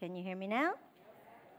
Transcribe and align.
Can 0.00 0.16
you 0.16 0.24
hear 0.24 0.34
me 0.34 0.46
now? 0.46 0.72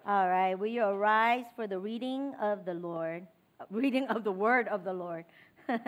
All 0.08 0.28
right. 0.28 0.56
Will 0.56 0.66
you 0.66 0.84
arise 0.84 1.46
for 1.56 1.68
the 1.68 1.78
reading 1.78 2.34
of 2.42 2.66
the 2.66 2.74
Lord? 2.74 3.28
Reading 3.70 4.08
of 4.08 4.24
the 4.24 4.32
word 4.32 4.68
of 4.70 4.84
the 4.84 4.92
Lord. 4.92 5.26
All 5.70 5.80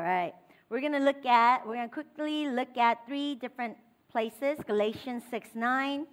right. 0.00 0.32
We're 0.70 0.80
going 0.80 0.94
to 0.94 1.00
look 1.00 1.26
at, 1.26 1.66
we're 1.66 1.74
going 1.74 1.88
to 1.90 1.92
quickly 1.92 2.48
look 2.48 2.78
at 2.78 3.04
three 3.06 3.34
different 3.34 3.76
places 4.10 4.56
Galatians 4.66 5.22
6 5.30 5.48
9, 5.54 6.06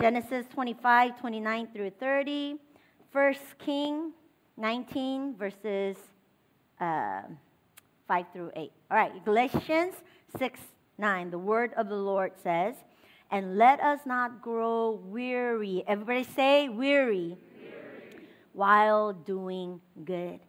Genesis 0.00 0.46
25 0.54 1.20
29 1.20 1.68
through 1.74 1.90
30, 1.90 2.56
1 3.12 3.34
King 3.58 4.12
19, 4.56 5.34
verses 5.36 5.98
uh, 6.80 7.20
5 8.08 8.24
through 8.32 8.50
8. 8.56 8.72
All 8.90 8.96
right. 8.96 9.24
Galatians 9.26 9.92
6 10.38 10.58
9. 10.96 11.30
The 11.30 11.38
word 11.38 11.74
of 11.76 11.90
the 11.90 11.96
Lord 11.96 12.32
says, 12.42 12.76
and 13.30 13.56
let 13.56 13.80
us 13.80 14.00
not 14.06 14.42
grow 14.42 15.00
weary. 15.04 15.84
Everybody 15.86 16.24
say 16.24 16.68
weary. 16.68 17.36
weary. 17.60 18.26
While 18.52 19.12
doing 19.12 19.80
good. 20.04 20.40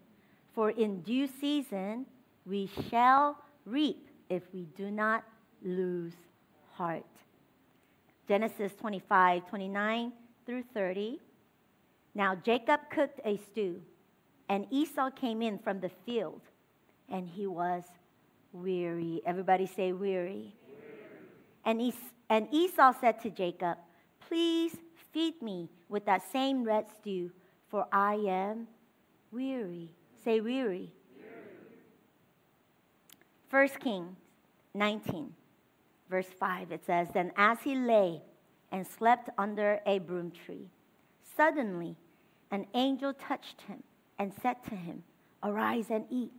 For 0.53 0.71
in 0.71 1.01
due 1.01 1.27
season 1.27 2.05
we 2.45 2.69
shall 2.89 3.37
reap 3.65 4.07
if 4.29 4.43
we 4.53 4.67
do 4.75 4.91
not 4.91 5.23
lose 5.63 6.13
heart. 6.73 7.05
Genesis 8.27 8.73
25, 8.75 9.47
29 9.47 10.11
through 10.45 10.63
30. 10.73 11.19
Now 12.13 12.35
Jacob 12.35 12.81
cooked 12.89 13.19
a 13.25 13.37
stew, 13.37 13.81
and 14.49 14.65
Esau 14.71 15.09
came 15.11 15.41
in 15.41 15.59
from 15.59 15.79
the 15.79 15.89
field, 16.05 16.41
and 17.09 17.27
he 17.27 17.47
was 17.47 17.83
weary. 18.51 19.21
Everybody 19.25 19.65
say 19.65 19.93
weary. 19.93 20.53
weary. 20.67 20.93
And 21.65 21.81
Esau 21.81 21.97
and 22.29 22.47
Esau 22.51 22.93
said 22.99 23.21
to 23.21 23.29
Jacob, 23.29 23.77
Please 24.27 24.75
feed 25.11 25.41
me 25.41 25.69
with 25.89 26.05
that 26.05 26.29
same 26.31 26.63
red 26.63 26.85
stew, 26.99 27.31
for 27.69 27.87
I 27.91 28.15
am 28.15 28.67
weary. 29.31 29.89
Say 30.23 30.41
weary. 30.41 30.91
First 33.49 33.75
1 33.75 33.81
Kings 33.81 34.17
19, 34.73 35.33
verse 36.09 36.27
5, 36.37 36.71
it 36.73 36.85
says, 36.85 37.07
Then 37.13 37.31
as 37.37 37.59
he 37.63 37.75
lay 37.75 38.21
and 38.71 38.85
slept 38.85 39.29
under 39.37 39.79
a 39.85 39.99
broom 39.99 40.31
tree, 40.31 40.69
suddenly 41.37 41.95
an 42.51 42.65
angel 42.73 43.13
touched 43.13 43.61
him 43.61 43.83
and 44.19 44.33
said 44.41 44.61
to 44.65 44.75
him, 44.75 45.03
Arise 45.43 45.89
and 45.89 46.05
eat. 46.09 46.31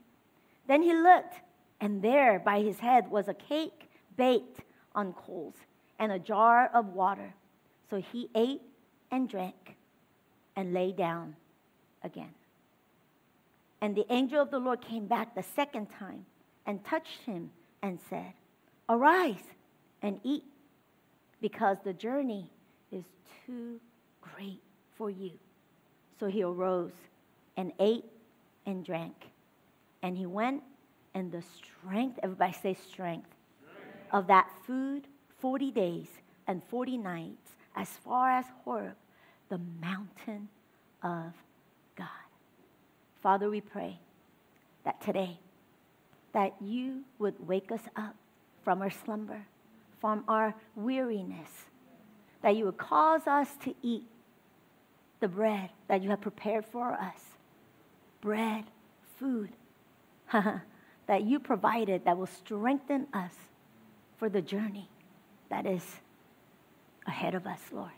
Then 0.66 0.82
he 0.82 0.92
looked, 0.92 1.36
and 1.80 2.02
there 2.02 2.38
by 2.38 2.60
his 2.60 2.80
head 2.80 3.10
was 3.10 3.28
a 3.28 3.34
cake 3.34 3.88
baked 4.16 4.60
on 4.94 5.14
coals 5.14 5.54
and 5.98 6.12
a 6.12 6.18
jar 6.18 6.70
of 6.72 6.86
water. 6.94 7.34
So 7.90 7.96
he 7.96 8.28
ate 8.34 8.62
and 9.10 9.28
drank 9.28 9.76
and 10.56 10.72
lay 10.72 10.92
down 10.92 11.36
again. 12.02 12.34
And 13.80 13.94
the 13.94 14.06
angel 14.12 14.42
of 14.42 14.50
the 14.50 14.58
Lord 14.58 14.80
came 14.80 15.06
back 15.06 15.34
the 15.34 15.42
second 15.42 15.86
time 15.98 16.26
and 16.66 16.84
touched 16.84 17.22
him 17.24 17.50
and 17.82 17.98
said, 18.10 18.32
Arise 18.88 19.36
and 20.02 20.20
eat, 20.24 20.44
because 21.40 21.76
the 21.84 21.92
journey 21.92 22.50
is 22.90 23.04
too 23.46 23.80
great 24.20 24.60
for 24.96 25.10
you. 25.10 25.32
So 26.18 26.26
he 26.26 26.42
arose 26.42 26.92
and 27.56 27.72
ate 27.78 28.04
and 28.66 28.84
drank. 28.84 29.14
And 30.02 30.16
he 30.16 30.26
went, 30.26 30.62
and 31.14 31.30
the 31.30 31.42
strength, 31.42 32.18
everybody 32.22 32.52
say 32.52 32.74
strength, 32.74 33.28
strength. 33.60 34.12
of 34.12 34.26
that 34.28 34.48
food 34.66 35.06
40 35.38 35.70
days 35.70 36.08
and 36.46 36.62
40 36.64 36.98
nights 36.98 37.52
as 37.76 37.88
far 37.88 38.30
as 38.30 38.44
Horeb, 38.64 38.96
the 39.48 39.60
mountain 39.80 40.48
of 41.02 41.32
God. 41.96 42.08
Father, 43.22 43.48
we 43.48 43.60
pray 43.60 43.98
that 44.84 45.00
today, 45.00 45.38
that 46.32 46.54
you 46.60 47.04
would 47.18 47.34
wake 47.46 47.70
us 47.70 47.82
up 47.96 48.16
from 48.64 48.82
our 48.82 48.90
slumber, 48.90 49.46
from 50.00 50.24
our 50.28 50.54
weariness, 50.74 51.66
that 52.42 52.56
you 52.56 52.64
would 52.64 52.78
cause 52.78 53.26
us 53.26 53.48
to 53.62 53.74
eat 53.82 54.04
the 55.20 55.28
bread 55.28 55.70
that 55.88 56.02
you 56.02 56.10
have 56.10 56.20
prepared 56.20 56.64
for 56.64 56.92
us. 56.92 57.20
Bread, 58.20 58.64
food 59.18 59.50
that 60.32 61.22
you 61.22 61.38
provided 61.38 62.04
that 62.04 62.16
will 62.16 62.26
strengthen 62.26 63.06
us 63.12 63.34
for 64.16 64.28
the 64.28 64.42
journey 64.42 64.88
that 65.50 65.66
is 65.66 65.84
ahead 67.06 67.34
of 67.34 67.46
us, 67.46 67.60
Lord. 67.72 67.90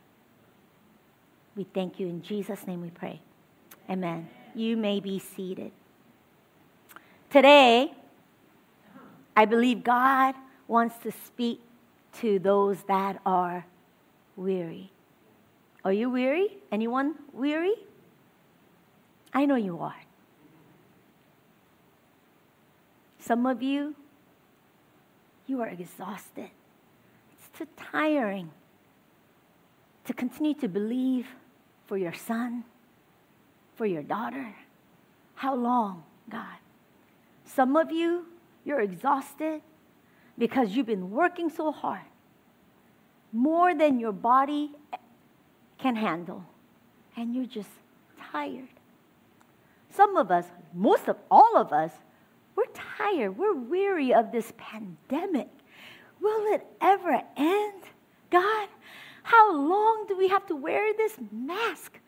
We 1.56 1.64
thank 1.64 1.98
you. 1.98 2.06
In 2.06 2.22
Jesus' 2.22 2.66
name 2.66 2.80
we 2.80 2.90
pray. 2.90 3.20
Amen. 3.88 4.28
You 4.54 4.76
may 4.76 5.00
be 5.00 5.18
seated. 5.18 5.72
Today, 7.28 7.92
I 9.36 9.44
believe 9.44 9.82
God 9.84 10.34
wants 10.68 10.96
to 11.02 11.12
speak 11.26 11.60
to 12.20 12.38
those 12.38 12.82
that 12.84 13.20
are 13.26 13.66
weary. 14.36 14.90
Are 15.84 15.92
you 15.92 16.10
weary? 16.10 16.58
Anyone 16.70 17.14
weary? 17.32 17.74
I 19.32 19.46
know 19.46 19.56
you 19.56 19.78
are. 19.78 20.02
Some 23.18 23.46
of 23.46 23.62
you, 23.62 23.94
you 25.46 25.60
are 25.60 25.68
exhausted 25.68 26.50
too 27.60 27.68
tiring 27.76 28.50
to 30.06 30.14
continue 30.14 30.54
to 30.54 30.68
believe 30.68 31.26
for 31.86 31.98
your 31.98 32.14
son, 32.14 32.64
for 33.76 33.84
your 33.84 34.02
daughter. 34.02 34.54
How 35.34 35.54
long, 35.54 36.04
God? 36.30 36.56
Some 37.44 37.76
of 37.76 37.92
you, 37.92 38.26
you're 38.64 38.80
exhausted 38.80 39.60
because 40.38 40.70
you've 40.70 40.86
been 40.86 41.10
working 41.10 41.50
so 41.50 41.70
hard, 41.70 42.06
more 43.32 43.74
than 43.74 44.00
your 44.00 44.12
body 44.12 44.70
can 45.78 45.96
handle, 45.96 46.44
and 47.16 47.34
you're 47.34 47.44
just 47.44 47.68
tired. 48.32 48.68
Some 49.90 50.16
of 50.16 50.30
us, 50.30 50.46
most 50.72 51.08
of 51.08 51.16
all 51.30 51.56
of 51.56 51.72
us, 51.72 51.92
we're 52.56 52.64
tired. 52.72 53.36
We're 53.36 53.54
weary 53.54 54.14
of 54.14 54.32
this 54.32 54.52
pandemic. 54.56 55.48
Will 56.20 56.54
it 56.54 56.66
ever 56.80 57.22
end? 57.36 57.82
God, 58.30 58.68
how 59.22 59.54
long 59.54 60.06
do 60.08 60.16
we 60.16 60.28
have 60.28 60.46
to 60.46 60.56
wear 60.56 60.92
this 60.94 61.16
mask? 61.32 61.98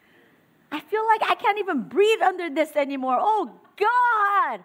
I 0.71 0.81
feel 0.81 1.07
like 1.07 1.21
I 1.23 1.35
can't 1.35 1.59
even 1.59 1.83
breathe 1.83 2.23
under 2.23 2.49
this 2.51 2.77
anymore. 2.77 3.19
Oh, 3.21 3.51
God! 3.77 4.65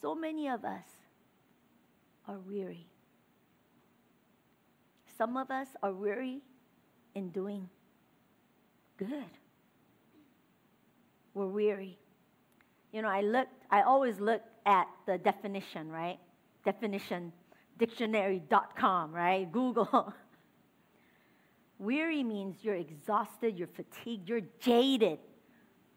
So 0.00 0.14
many 0.14 0.48
of 0.48 0.64
us 0.64 0.84
are 2.26 2.38
weary. 2.38 2.86
Some 5.16 5.36
of 5.36 5.50
us 5.50 5.68
are 5.82 5.92
weary 5.92 6.40
in 7.14 7.30
doing 7.30 7.68
good. 8.96 9.30
We're 11.32 11.46
weary. 11.46 11.98
You 12.92 13.02
know, 13.02 13.08
I 13.08 13.20
look, 13.20 13.48
I 13.70 13.82
always 13.82 14.20
look 14.20 14.42
at 14.66 14.86
the 15.06 15.18
definition, 15.18 15.90
right? 15.90 16.18
Definition, 16.64 17.32
dictionary.com, 17.78 19.12
right? 19.12 19.50
Google. 19.50 20.12
Weary 21.78 22.22
means 22.22 22.56
you're 22.62 22.76
exhausted, 22.76 23.58
you're 23.58 23.68
fatigued, 23.68 24.28
you're 24.28 24.42
jaded. 24.60 25.18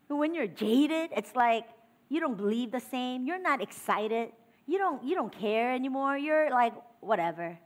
When 0.07 0.33
you're 0.33 0.47
jaded, 0.47 1.11
it's 1.15 1.35
like 1.35 1.65
you 2.09 2.19
don't 2.19 2.37
believe 2.37 2.71
the 2.71 2.79
same, 2.79 3.25
you're 3.25 3.41
not 3.41 3.61
excited, 3.61 4.31
you 4.65 4.77
don't, 4.77 5.03
you 5.03 5.15
don't 5.15 5.31
care 5.31 5.73
anymore, 5.73 6.17
you're 6.17 6.49
like, 6.49 6.73
whatever. 7.01 7.57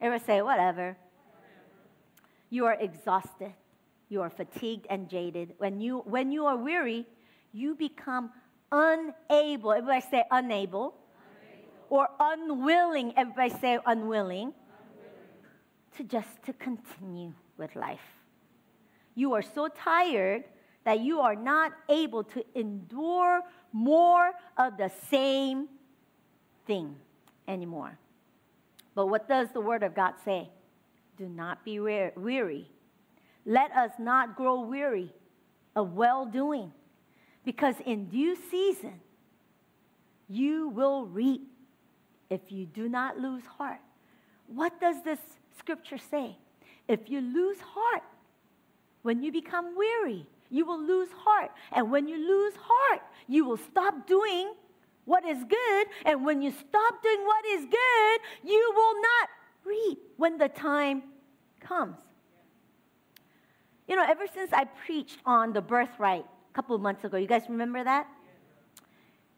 Ever 0.00 0.18
say, 0.18 0.42
whatever? 0.42 0.96
You 2.50 2.66
are 2.66 2.74
exhausted, 2.74 3.52
you 4.08 4.20
are 4.20 4.30
fatigued 4.30 4.86
and 4.90 5.08
jaded. 5.08 5.54
When 5.58 5.80
you, 5.80 5.98
when 6.00 6.32
you 6.32 6.46
are 6.46 6.56
weary, 6.56 7.06
you 7.52 7.74
become 7.74 8.30
unable. 8.70 9.72
Everybody 9.72 10.04
say 10.10 10.24
unable 10.30 10.94
or 11.92 12.08
unwilling, 12.18 13.12
everybody 13.18 13.50
say 13.60 13.78
unwilling, 13.84 14.50
unwilling, 14.50 14.54
to 15.94 16.02
just 16.04 16.42
to 16.42 16.54
continue 16.54 17.34
with 17.58 17.76
life. 17.76 18.00
You 19.14 19.34
are 19.34 19.42
so 19.42 19.68
tired 19.68 20.44
that 20.84 21.00
you 21.00 21.20
are 21.20 21.36
not 21.36 21.72
able 21.90 22.24
to 22.24 22.42
endure 22.54 23.42
more 23.74 24.32
of 24.56 24.78
the 24.78 24.90
same 25.10 25.68
thing 26.66 26.96
anymore. 27.46 27.98
But 28.94 29.08
what 29.08 29.28
does 29.28 29.48
the 29.52 29.60
Word 29.60 29.82
of 29.82 29.94
God 29.94 30.14
say? 30.24 30.48
Do 31.18 31.28
not 31.28 31.62
be 31.62 31.78
weary. 31.78 32.70
Let 33.44 33.70
us 33.72 33.90
not 33.98 34.34
grow 34.34 34.62
weary 34.62 35.12
of 35.76 35.92
well 35.92 36.24
doing, 36.24 36.72
because 37.44 37.74
in 37.84 38.06
due 38.06 38.34
season 38.50 38.98
you 40.26 40.68
will 40.68 41.04
reap 41.04 41.51
if 42.32 42.50
you 42.50 42.64
do 42.64 42.88
not 42.88 43.18
lose 43.18 43.44
heart. 43.44 43.80
What 44.46 44.80
does 44.80 45.02
this 45.02 45.18
scripture 45.58 45.98
say? 45.98 46.38
If 46.88 47.10
you 47.10 47.20
lose 47.20 47.58
heart, 47.60 48.02
when 49.02 49.22
you 49.22 49.30
become 49.30 49.76
weary, 49.76 50.26
you 50.48 50.64
will 50.64 50.82
lose 50.82 51.10
heart. 51.14 51.50
And 51.72 51.90
when 51.90 52.08
you 52.08 52.16
lose 52.16 52.54
heart, 52.56 53.02
you 53.28 53.44
will 53.44 53.58
stop 53.58 54.06
doing 54.06 54.54
what 55.04 55.26
is 55.26 55.44
good. 55.44 55.86
And 56.06 56.24
when 56.24 56.40
you 56.40 56.50
stop 56.50 57.02
doing 57.02 57.20
what 57.24 57.44
is 57.44 57.66
good, 57.66 58.20
you 58.50 58.72
will 58.74 58.94
not 59.02 59.28
reap 59.64 59.98
when 60.16 60.38
the 60.38 60.48
time 60.48 61.02
comes. 61.60 61.98
You 63.86 63.96
know, 63.96 64.06
ever 64.08 64.24
since 64.32 64.54
I 64.54 64.64
preached 64.64 65.18
on 65.26 65.52
the 65.52 65.60
birthright 65.60 66.24
a 66.24 66.54
couple 66.54 66.74
of 66.74 66.80
months 66.80 67.04
ago, 67.04 67.18
you 67.18 67.26
guys 67.26 67.42
remember 67.48 67.84
that? 67.84 68.06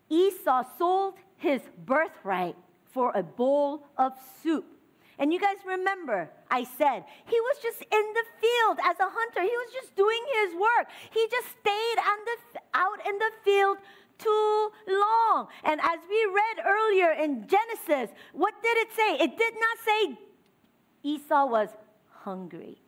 Esau 0.08 0.62
sold 0.79 1.14
his 1.38 1.61
birthright 1.85 2.56
for 2.94 3.11
a 3.14 3.23
bowl 3.23 3.82
of 3.99 4.12
soup. 4.43 4.64
And 5.19 5.32
you 5.32 5.41
guys 5.41 5.56
remember, 5.67 6.31
I 6.50 6.64
said, 6.64 7.05
he 7.26 7.41
was 7.41 7.56
just 7.62 7.81
in 7.82 8.06
the 8.19 8.25
field 8.41 8.79
as 8.85 8.99
a 9.00 9.11
hunter. 9.11 9.43
He 9.43 9.56
was 9.62 9.73
just 9.73 9.94
doing 9.96 10.23
his 10.43 10.55
work. 10.55 10.87
He 11.12 11.26
just 11.31 11.49
stayed 11.61 11.96
the, 11.99 12.61
out 12.75 12.99
in 13.06 13.19
the 13.19 13.31
field 13.44 13.79
too 14.19 14.70
long. 14.88 15.49
And 15.64 15.81
as 15.81 15.99
we 16.08 16.20
read 16.32 16.67
earlier 16.67 17.11
in 17.12 17.46
Genesis, 17.46 18.14
what 18.32 18.55
did 18.62 18.76
it 18.79 18.88
say? 18.93 19.25
It 19.25 19.37
did 19.37 19.55
not 19.55 19.76
say 19.85 20.19
Esau 21.02 21.46
was 21.46 21.69
hungry. 22.08 22.79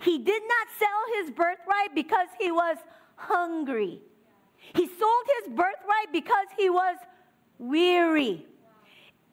He 0.00 0.18
did 0.18 0.42
not 0.42 0.66
sell 0.78 1.22
his 1.22 1.30
birthright 1.30 1.94
because 1.94 2.28
he 2.38 2.52
was 2.52 2.76
hungry. 3.16 4.00
He 4.74 4.86
sold 4.86 5.26
his 5.38 5.54
birthright 5.54 6.12
because 6.12 6.48
he 6.58 6.68
was 6.68 6.96
weary. 7.58 8.46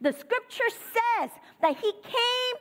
The 0.01 0.11
scripture 0.11 0.69
says 0.69 1.31
that 1.61 1.77
he 1.77 1.91
came 2.03 2.55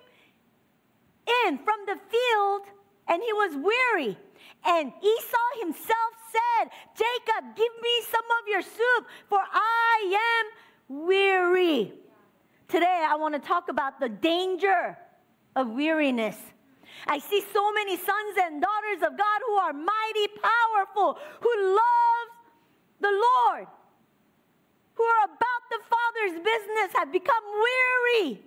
in 1.47 1.59
from 1.59 1.81
the 1.87 1.97
field 2.11 2.63
and 3.09 3.23
he 3.23 3.33
was 3.33 3.57
weary. 3.57 4.17
And 4.65 4.93
Esau 5.03 5.61
himself 5.61 6.13
said, 6.31 6.71
Jacob, 6.95 7.57
give 7.57 7.73
me 7.83 7.91
some 8.11 8.25
of 8.41 8.49
your 8.49 8.63
soup, 8.63 9.07
for 9.29 9.41
I 9.41 10.45
am 10.89 11.05
weary. 11.07 11.93
Today, 12.69 13.05
I 13.07 13.17
want 13.17 13.35
to 13.35 13.41
talk 13.41 13.69
about 13.69 13.99
the 14.01 14.09
danger 14.09 14.97
of 15.57 15.69
weariness. 15.69 16.39
I 17.07 17.19
see 17.19 17.43
so 17.53 17.73
many 17.73 17.97
sons 17.97 18.37
and 18.41 18.63
daughters 18.63 19.03
of 19.03 19.19
God 19.19 19.41
who 19.47 19.53
are 19.55 19.73
mighty 19.73 20.29
powerful, 20.43 21.19
who 21.41 21.75
love 21.75 22.27
the 23.01 23.11
Lord, 23.11 23.67
who 24.95 25.05
are 25.05 25.25
about 25.25 25.63
the 25.71 25.79
Father's 25.89 26.39
business, 26.45 26.93
have 26.95 27.13
become 27.13 27.43
weary 27.45 28.43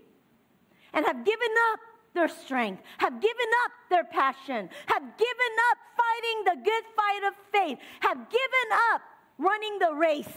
and 0.94 1.06
have 1.06 1.26
given 1.26 1.50
up 1.72 1.80
their 2.14 2.28
strength, 2.28 2.82
have 2.98 3.22
given 3.22 3.48
up 3.66 3.72
their 3.90 4.04
passion, 4.06 4.70
have 4.88 5.04
given 5.04 5.54
up 5.72 5.78
fighting 5.98 6.44
the 6.46 6.56
good 6.64 6.84
fight 6.96 7.24
of 7.28 7.34
faith, 7.52 7.78
have 8.00 8.18
given 8.30 8.80
up 8.94 9.02
running 9.38 9.80
the 9.80 9.94
race. 9.94 10.34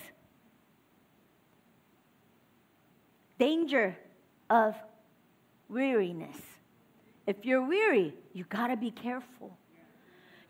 Danger 3.38 3.96
of 4.50 4.74
weariness. 5.68 6.36
If 7.26 7.44
you're 7.44 7.64
weary, 7.64 8.14
you 8.32 8.44
got 8.44 8.68
to 8.68 8.76
be 8.76 8.90
careful. 8.90 9.56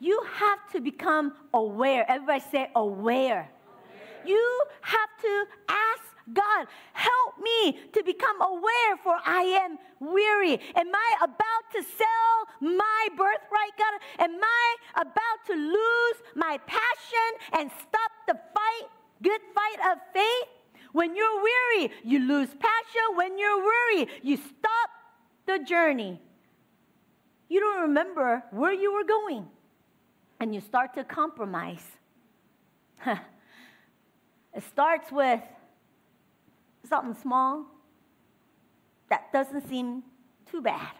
You 0.00 0.22
have 0.32 0.70
to 0.72 0.80
become 0.80 1.34
aware. 1.52 2.08
Everybody 2.08 2.42
say 2.52 2.70
aware. 2.74 3.50
You 4.24 4.62
have 4.82 5.10
to 5.22 5.44
ask 5.68 6.02
God, 6.32 6.66
help 6.92 7.38
me 7.42 7.78
to 7.92 8.02
become 8.04 8.40
aware, 8.42 8.96
for 9.02 9.16
I 9.24 9.42
am 9.64 9.78
weary. 9.98 10.60
Am 10.74 10.94
I 10.94 11.16
about 11.22 11.64
to 11.72 11.82
sell 11.82 12.70
my 12.70 13.08
birthright, 13.16 13.74
God? 13.78 14.00
Am 14.18 14.38
I 14.42 14.76
about 14.96 15.46
to 15.46 15.54
lose 15.54 16.16
my 16.34 16.58
passion 16.66 17.58
and 17.58 17.70
stop 17.80 18.12
the 18.26 18.34
fight, 18.54 18.88
good 19.22 19.40
fight 19.54 19.92
of 19.92 19.98
faith? 20.12 20.48
When 20.92 21.16
you're 21.16 21.42
weary, 21.42 21.92
you 22.04 22.20
lose 22.20 22.48
passion. 22.48 23.16
When 23.16 23.38
you're 23.38 23.58
weary, 23.58 24.08
you 24.22 24.36
stop 24.36 24.90
the 25.46 25.58
journey. 25.64 26.20
You 27.48 27.60
don't 27.60 27.82
remember 27.82 28.42
where 28.50 28.72
you 28.72 28.92
were 28.92 29.04
going, 29.04 29.46
and 30.40 30.54
you 30.54 30.60
start 30.60 30.94
to 30.94 31.04
compromise. 31.04 31.86
It 34.54 34.62
starts 34.62 35.10
with 35.12 35.40
something 36.88 37.20
small 37.20 37.66
that 39.10 39.32
doesn't 39.32 39.68
seem 39.68 40.02
too 40.50 40.60
bad. 40.60 40.92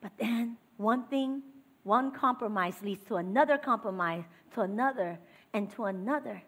But 0.00 0.12
then 0.18 0.56
one 0.76 1.04
thing, 1.04 1.42
one 1.82 2.10
compromise 2.10 2.74
leads 2.82 3.04
to 3.06 3.16
another 3.16 3.58
compromise, 3.58 4.24
to 4.54 4.62
another, 4.62 5.18
and 5.52 5.70
to 5.74 5.84
another, 5.84 6.42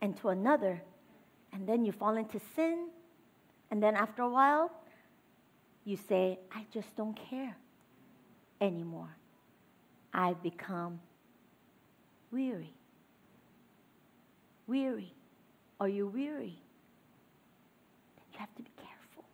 and 0.00 0.16
to 0.18 0.28
another. 0.28 0.82
And 1.52 1.68
then 1.68 1.84
you 1.84 1.92
fall 1.92 2.16
into 2.16 2.40
sin. 2.54 2.88
And 3.70 3.82
then 3.82 3.94
after 3.94 4.22
a 4.22 4.28
while, 4.28 4.70
you 5.84 5.96
say, 5.96 6.38
I 6.52 6.66
just 6.72 6.94
don't 6.96 7.18
care 7.30 7.56
anymore. 8.60 9.16
I've 10.12 10.42
become 10.42 11.00
weary. 12.32 12.74
Weary. 14.70 15.12
Are 15.80 15.88
you 15.88 16.06
weary? 16.06 16.62
You 18.32 18.38
have 18.38 18.54
to 18.54 18.62
be 18.62 18.70
careful. 18.76 19.24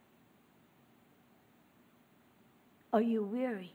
Are 2.95 3.03
you 3.03 3.23
weary? 3.23 3.75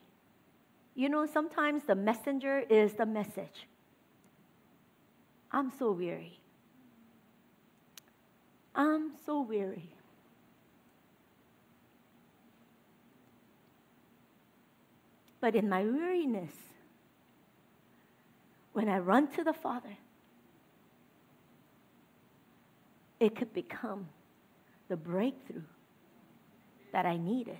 You 0.95 1.09
know, 1.09 1.27
sometimes 1.27 1.83
the 1.83 1.93
messenger 1.93 2.63
is 2.67 2.93
the 2.93 3.05
message. 3.05 3.67
I'm 5.51 5.71
so 5.77 5.91
weary. 5.91 6.39
I'm 8.73 9.11
so 9.23 9.41
weary. 9.41 9.93
But 15.39 15.55
in 15.55 15.69
my 15.69 15.83
weariness, 15.83 16.53
when 18.73 18.89
I 18.89 18.97
run 18.97 19.27
to 19.33 19.43
the 19.43 19.53
Father, 19.53 19.97
it 23.21 23.35
could 23.35 23.53
become 23.53 24.09
the 24.89 24.97
breakthrough 24.97 25.62
that 26.91 27.06
I 27.06 27.15
needed, 27.15 27.59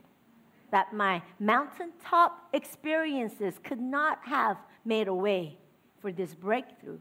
that 0.72 0.92
my 0.92 1.22
mountaintop 1.40 2.50
experiences 2.52 3.54
could 3.64 3.80
not 3.80 4.20
have 4.24 4.58
made 4.84 5.08
a 5.08 5.14
way 5.14 5.58
for 6.00 6.12
this 6.12 6.34
breakthrough. 6.34 7.00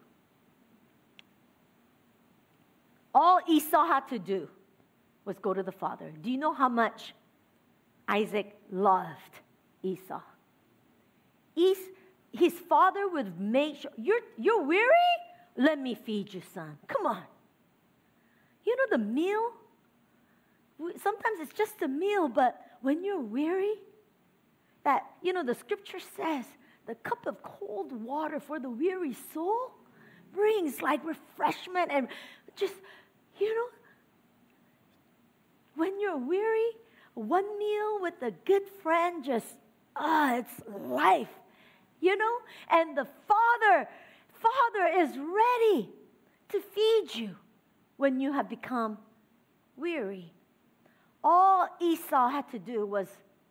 All 3.15 3.41
Esau 3.49 3.87
had 3.87 4.07
to 4.09 4.19
do 4.19 4.49
was 5.25 5.39
go 5.39 5.55
to 5.55 5.63
the 5.63 5.73
father. 5.73 6.13
Do 6.23 6.31
you 6.31 6.37
know 6.39 6.53
how 6.53 6.69
much 6.69 7.15
Isaac 8.07 8.55
loved 8.71 9.41
Esau? 9.83 10.21
Es- 11.57 11.79
his 12.33 12.53
father 12.53 13.09
would 13.09 13.41
make 13.41 13.77
sure, 13.77 13.91
you're, 13.97 14.21
you're 14.39 14.63
weary? 14.63 15.11
Let 15.57 15.81
me 15.81 15.95
feed 15.95 16.33
you, 16.33 16.43
son. 16.55 16.79
Come 16.87 17.07
on. 17.07 17.23
You 18.71 18.77
know 18.77 18.99
the 18.99 19.05
meal 19.05 19.51
sometimes 21.03 21.41
it's 21.41 21.53
just 21.53 21.83
a 21.83 21.89
meal, 21.89 22.29
but 22.29 22.61
when 22.81 23.05
you're 23.05 23.21
weary, 23.21 23.75
that, 24.85 25.05
you 25.23 25.33
know, 25.33 25.45
the 25.45 25.55
scripture 25.55 25.99
says 26.17 26.45
the 26.87 26.95
cup 26.95 27.27
of 27.27 27.43
cold 27.43 27.93
water 27.93 28.39
for 28.39 28.59
the 28.61 28.71
weary 28.71 29.17
soul 29.35 29.73
brings 30.33 30.81
like 30.81 31.05
refreshment 31.05 31.91
and 31.91 32.07
just, 32.55 32.75
you 33.39 33.55
know, 33.55 33.67
when 35.75 36.01
you're 36.01 36.17
weary, 36.17 36.71
one 37.15 37.59
meal 37.59 37.99
with 38.01 38.23
a 38.23 38.31
good 38.31 38.63
friend 38.83 39.25
just, 39.25 39.47
ah, 39.97 40.37
it's 40.37 40.63
life, 40.69 41.29
you 42.01 42.17
know? 42.17 42.37
And 42.71 42.97
the 42.97 43.07
Father, 43.27 43.89
Father 44.33 44.87
is 44.99 45.11
ready 45.11 45.91
to 46.51 46.61
feed 46.61 47.15
you 47.15 47.37
when 48.01 48.19
you 48.19 48.33
have 48.33 48.49
become 48.49 48.97
weary. 49.77 50.33
All 51.23 51.69
Esau 51.83 52.31
had 52.31 52.51
to 52.51 52.59
do 52.59 52.87
was 52.87 53.07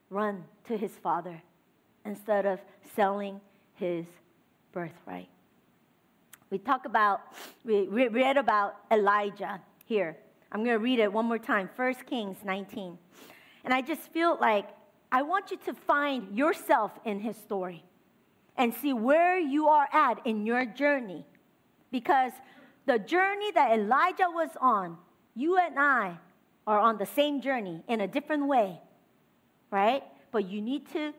run 0.09 0.43
to 0.67 0.75
his 0.75 0.91
father 0.91 1.39
instead 2.03 2.47
of 2.47 2.59
selling 2.95 3.39
his 3.75 4.07
birthright. 4.71 5.29
We 6.49 6.57
talk 6.57 6.85
about, 6.85 7.21
we 7.63 8.07
read 8.07 8.37
about 8.37 8.77
Elijah 8.89 9.61
here. 9.85 10.17
I'm 10.51 10.61
going 10.63 10.75
to 10.75 10.83
read 10.83 10.97
it 10.97 11.13
one 11.13 11.25
more 11.25 11.37
time 11.37 11.69
1 11.75 11.93
Kings 12.09 12.37
19. 12.43 12.97
And 13.65 13.71
I 13.71 13.81
just 13.81 14.01
feel 14.11 14.35
like 14.41 14.67
I 15.11 15.21
want 15.21 15.51
you 15.51 15.57
to 15.67 15.75
find 15.75 16.35
yourself 16.35 16.91
in 17.05 17.19
his 17.19 17.37
story 17.37 17.83
and 18.57 18.73
see 18.73 18.93
where 18.93 19.37
you 19.37 19.67
are 19.67 19.87
at 19.93 20.25
in 20.25 20.43
your 20.47 20.65
journey. 20.65 21.23
Because 21.91 22.31
the 22.85 22.99
journey 22.99 23.51
that 23.51 23.71
Elijah 23.77 24.29
was 24.29 24.49
on, 24.59 24.97
you 25.35 25.57
and 25.57 25.79
I 25.79 26.17
are 26.65 26.79
on 26.79 26.97
the 26.97 27.05
same 27.05 27.41
journey 27.41 27.83
in 27.87 28.01
a 28.01 28.07
different 28.07 28.47
way. 28.47 28.79
right? 29.71 30.03
But 30.31 30.47
you 30.49 30.61
need 30.61 30.91
to 30.93 31.13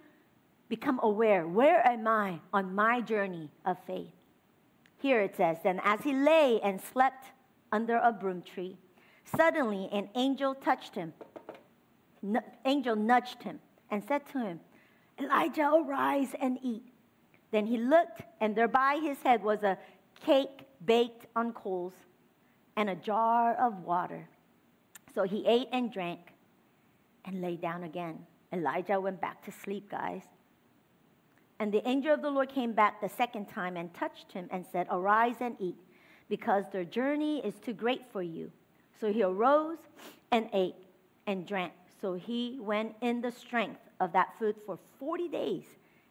become 0.68 1.00
aware 1.02 1.46
where 1.46 1.86
am 1.86 2.06
I 2.06 2.40
on 2.52 2.74
my 2.74 3.00
journey 3.00 3.48
of 3.64 3.76
faith? 3.86 4.10
Here 4.98 5.20
it 5.20 5.36
says, 5.36 5.58
Then 5.62 5.80
as 5.84 6.00
he 6.02 6.12
lay 6.12 6.60
and 6.62 6.80
slept 6.80 7.26
under 7.72 7.96
a 7.98 8.12
broom 8.12 8.42
tree, 8.42 8.76
suddenly 9.36 9.88
an 9.92 10.08
angel 10.14 10.54
touched 10.54 10.94
him. 10.94 11.12
N- 12.22 12.42
angel 12.64 12.96
nudged 12.96 13.42
him 13.42 13.60
and 13.90 14.02
said 14.04 14.26
to 14.32 14.38
him, 14.38 14.60
Elijah, 15.18 15.70
arise 15.72 16.34
and 16.40 16.58
eat. 16.62 16.84
Then 17.50 17.66
he 17.66 17.76
looked, 17.78 18.22
and 18.40 18.54
there 18.54 18.68
by 18.68 19.00
his 19.02 19.20
head 19.22 19.42
was 19.42 19.62
a 19.62 19.78
cake 20.24 20.66
baked 20.84 21.26
on 21.36 21.52
coals 21.52 21.94
and 22.76 22.90
a 22.90 22.94
jar 22.94 23.54
of 23.54 23.84
water. 23.84 24.28
So 25.14 25.24
he 25.24 25.46
ate 25.46 25.68
and 25.72 25.92
drank 25.92 26.20
and 27.24 27.40
lay 27.40 27.56
down 27.56 27.84
again. 27.84 28.18
Elijah 28.52 29.00
went 29.00 29.20
back 29.20 29.44
to 29.44 29.52
sleep, 29.52 29.90
guys. 29.90 30.22
And 31.58 31.72
the 31.72 31.86
angel 31.86 32.14
of 32.14 32.22
the 32.22 32.30
Lord 32.30 32.48
came 32.48 32.72
back 32.72 33.00
the 33.00 33.08
second 33.08 33.46
time 33.46 33.76
and 33.76 33.92
touched 33.92 34.32
him 34.32 34.48
and 34.50 34.64
said, 34.72 34.86
Arise 34.90 35.36
and 35.40 35.56
eat, 35.60 35.76
because 36.28 36.64
the 36.72 36.84
journey 36.84 37.44
is 37.44 37.54
too 37.56 37.74
great 37.74 38.02
for 38.10 38.22
you. 38.22 38.50
So 38.98 39.12
he 39.12 39.22
arose 39.22 39.78
and 40.32 40.48
ate 40.52 40.76
and 41.26 41.46
drank. 41.46 41.72
So 42.00 42.14
he 42.14 42.58
went 42.60 42.94
in 43.02 43.20
the 43.20 43.30
strength 43.30 43.80
of 44.00 44.12
that 44.12 44.38
food 44.38 44.56
for 44.64 44.78
40 44.98 45.28
days 45.28 45.64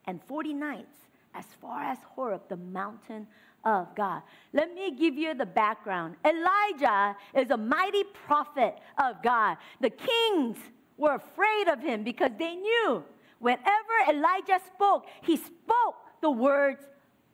and 0.05 0.21
40 0.23 0.53
nights 0.53 0.97
as 1.33 1.45
far 1.61 1.83
as 1.83 1.97
Horeb, 2.15 2.41
the 2.47 2.57
mountain 2.57 3.27
of 3.65 3.95
God. 3.95 4.21
Let 4.53 4.73
me 4.73 4.91
give 4.95 5.15
you 5.15 5.33
the 5.33 5.45
background. 5.45 6.15
Elijah 6.25 7.15
is 7.35 7.49
a 7.49 7.57
mighty 7.57 8.03
prophet 8.25 8.77
of 8.97 9.21
God. 9.23 9.57
The 9.81 9.89
kings 9.89 10.57
were 10.97 11.15
afraid 11.15 11.67
of 11.67 11.79
him 11.79 12.03
because 12.03 12.31
they 12.37 12.55
knew 12.55 13.03
whenever 13.39 13.95
Elijah 14.09 14.59
spoke, 14.73 15.05
he 15.21 15.37
spoke 15.37 15.95
the 16.21 16.31
words 16.31 16.83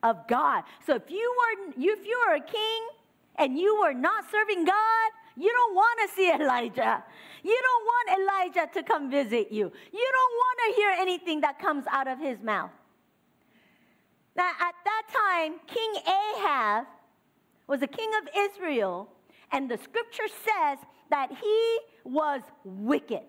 of 0.02 0.26
God. 0.28 0.64
So 0.86 0.94
if 0.94 1.10
you 1.10 1.34
were 1.38 1.72
if 1.76 2.06
you 2.06 2.24
were 2.26 2.34
a 2.34 2.40
king 2.40 2.88
and 3.36 3.58
you 3.58 3.78
were 3.80 3.94
not 3.94 4.30
serving 4.30 4.64
God, 4.64 5.10
you 5.36 5.52
don't 5.52 5.74
want 5.74 6.00
to 6.08 6.16
see 6.16 6.30
Elijah. 6.40 7.04
You 7.42 7.60
don't 7.62 7.84
want 7.84 8.20
Elijah 8.20 8.70
to 8.74 8.82
come 8.82 9.10
visit 9.10 9.52
you. 9.52 9.70
You 9.92 10.12
don't 10.12 10.34
want 10.42 10.58
to 10.66 10.80
hear 10.80 10.90
anything 10.98 11.40
that 11.42 11.58
comes 11.58 11.84
out 11.90 12.08
of 12.08 12.18
his 12.18 12.40
mouth. 12.40 12.70
Now, 14.36 14.50
at 14.60 14.74
that 14.84 15.02
time, 15.12 15.54
King 15.66 15.94
Ahab 16.06 16.86
was 17.66 17.82
a 17.82 17.86
king 17.86 18.10
of 18.20 18.28
Israel, 18.36 19.08
and 19.50 19.70
the 19.70 19.78
scripture 19.78 20.28
says 20.28 20.78
that 21.10 21.30
he 21.30 21.78
was 22.04 22.42
wicked. 22.64 23.22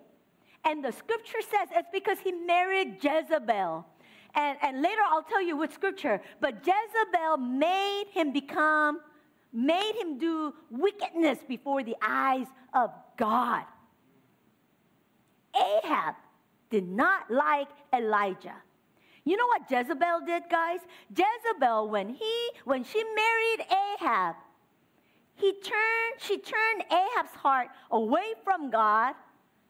And 0.65 0.83
the 0.83 0.91
scripture 0.91 1.41
says 1.41 1.69
it's 1.71 1.89
because 1.93 2.19
he 2.19 2.33
married 2.33 2.97
Jezebel. 3.01 3.85
And, 4.35 4.57
and 4.61 4.81
later 4.81 5.01
I'll 5.09 5.23
tell 5.23 5.41
you 5.41 5.55
which 5.55 5.71
scripture. 5.71 6.21
But 6.41 6.55
Jezebel 6.65 7.37
made 7.37 8.05
him 8.11 8.33
become, 8.33 8.99
made 9.53 9.93
him 9.99 10.17
do 10.17 10.53
wickedness 10.69 11.39
before 11.47 11.83
the 11.83 11.95
eyes 12.01 12.47
of 12.73 12.91
God. 13.17 13.63
Ahab 15.55 16.15
did 16.69 16.87
not 16.87 17.31
like 17.31 17.69
Elijah. 17.93 18.55
You 19.27 19.35
know 19.35 19.47
what 19.47 19.69
Jezebel 19.69 20.21
did, 20.25 20.43
guys? 20.49 20.79
Jezebel, 21.09 21.89
when 21.89 22.07
he 22.07 22.49
when 22.63 22.85
she 22.85 23.03
married 23.03 23.65
Ahab, 23.99 24.35
he 25.35 25.51
turned, 25.51 26.15
she 26.19 26.37
turned 26.37 26.83
Ahab's 26.89 27.35
heart 27.35 27.67
away 27.91 28.33
from 28.45 28.69
God 28.69 29.15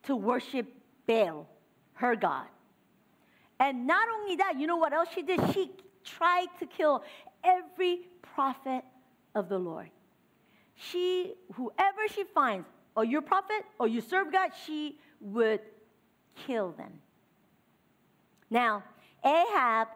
to 0.04 0.16
worship 0.16 0.68
Baal, 1.08 1.48
her 1.94 2.16
God. 2.16 2.46
And 3.60 3.88
not 3.88 4.08
only 4.20 4.36
that, 4.36 4.60
you 4.60 4.68
know 4.68 4.78
what 4.78 4.94
else 4.94 5.10
she 5.16 5.24
did? 5.24 5.42
She 5.54 5.72
tried 6.06 6.48
to 6.60 6.68
kill 6.68 7.04
every 7.44 8.02
prophet 8.22 8.84
of 9.34 9.50
the 9.50 9.58
Lord. 9.58 9.90
She, 10.76 11.34
whoever 11.56 12.08
she 12.14 12.26
finds, 12.26 12.68
or 12.96 13.04
you 13.04 13.22
prophet, 13.22 13.66
or 13.80 13.88
you 13.88 14.02
serve 14.02 14.32
God, 14.32 14.52
she 14.68 15.00
would 15.20 15.62
kill 16.46 16.74
them. 16.74 16.94
Now, 18.52 18.84
Ahab, 19.24 19.88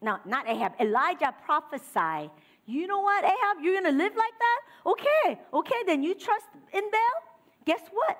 no, 0.00 0.18
not 0.24 0.48
Ahab, 0.48 0.72
Elijah 0.80 1.34
prophesied. 1.44 2.30
You 2.66 2.86
know 2.86 3.00
what, 3.00 3.24
Ahab, 3.24 3.62
you're 3.62 3.80
going 3.80 3.92
to 3.92 3.98
live 4.04 4.14
like 4.16 4.32
that? 4.38 4.60
Okay, 4.86 5.40
okay, 5.52 5.82
then 5.86 6.02
you 6.02 6.14
trust 6.14 6.46
in 6.72 6.82
Baal? 6.90 7.22
Guess 7.64 7.82
what? 7.92 8.18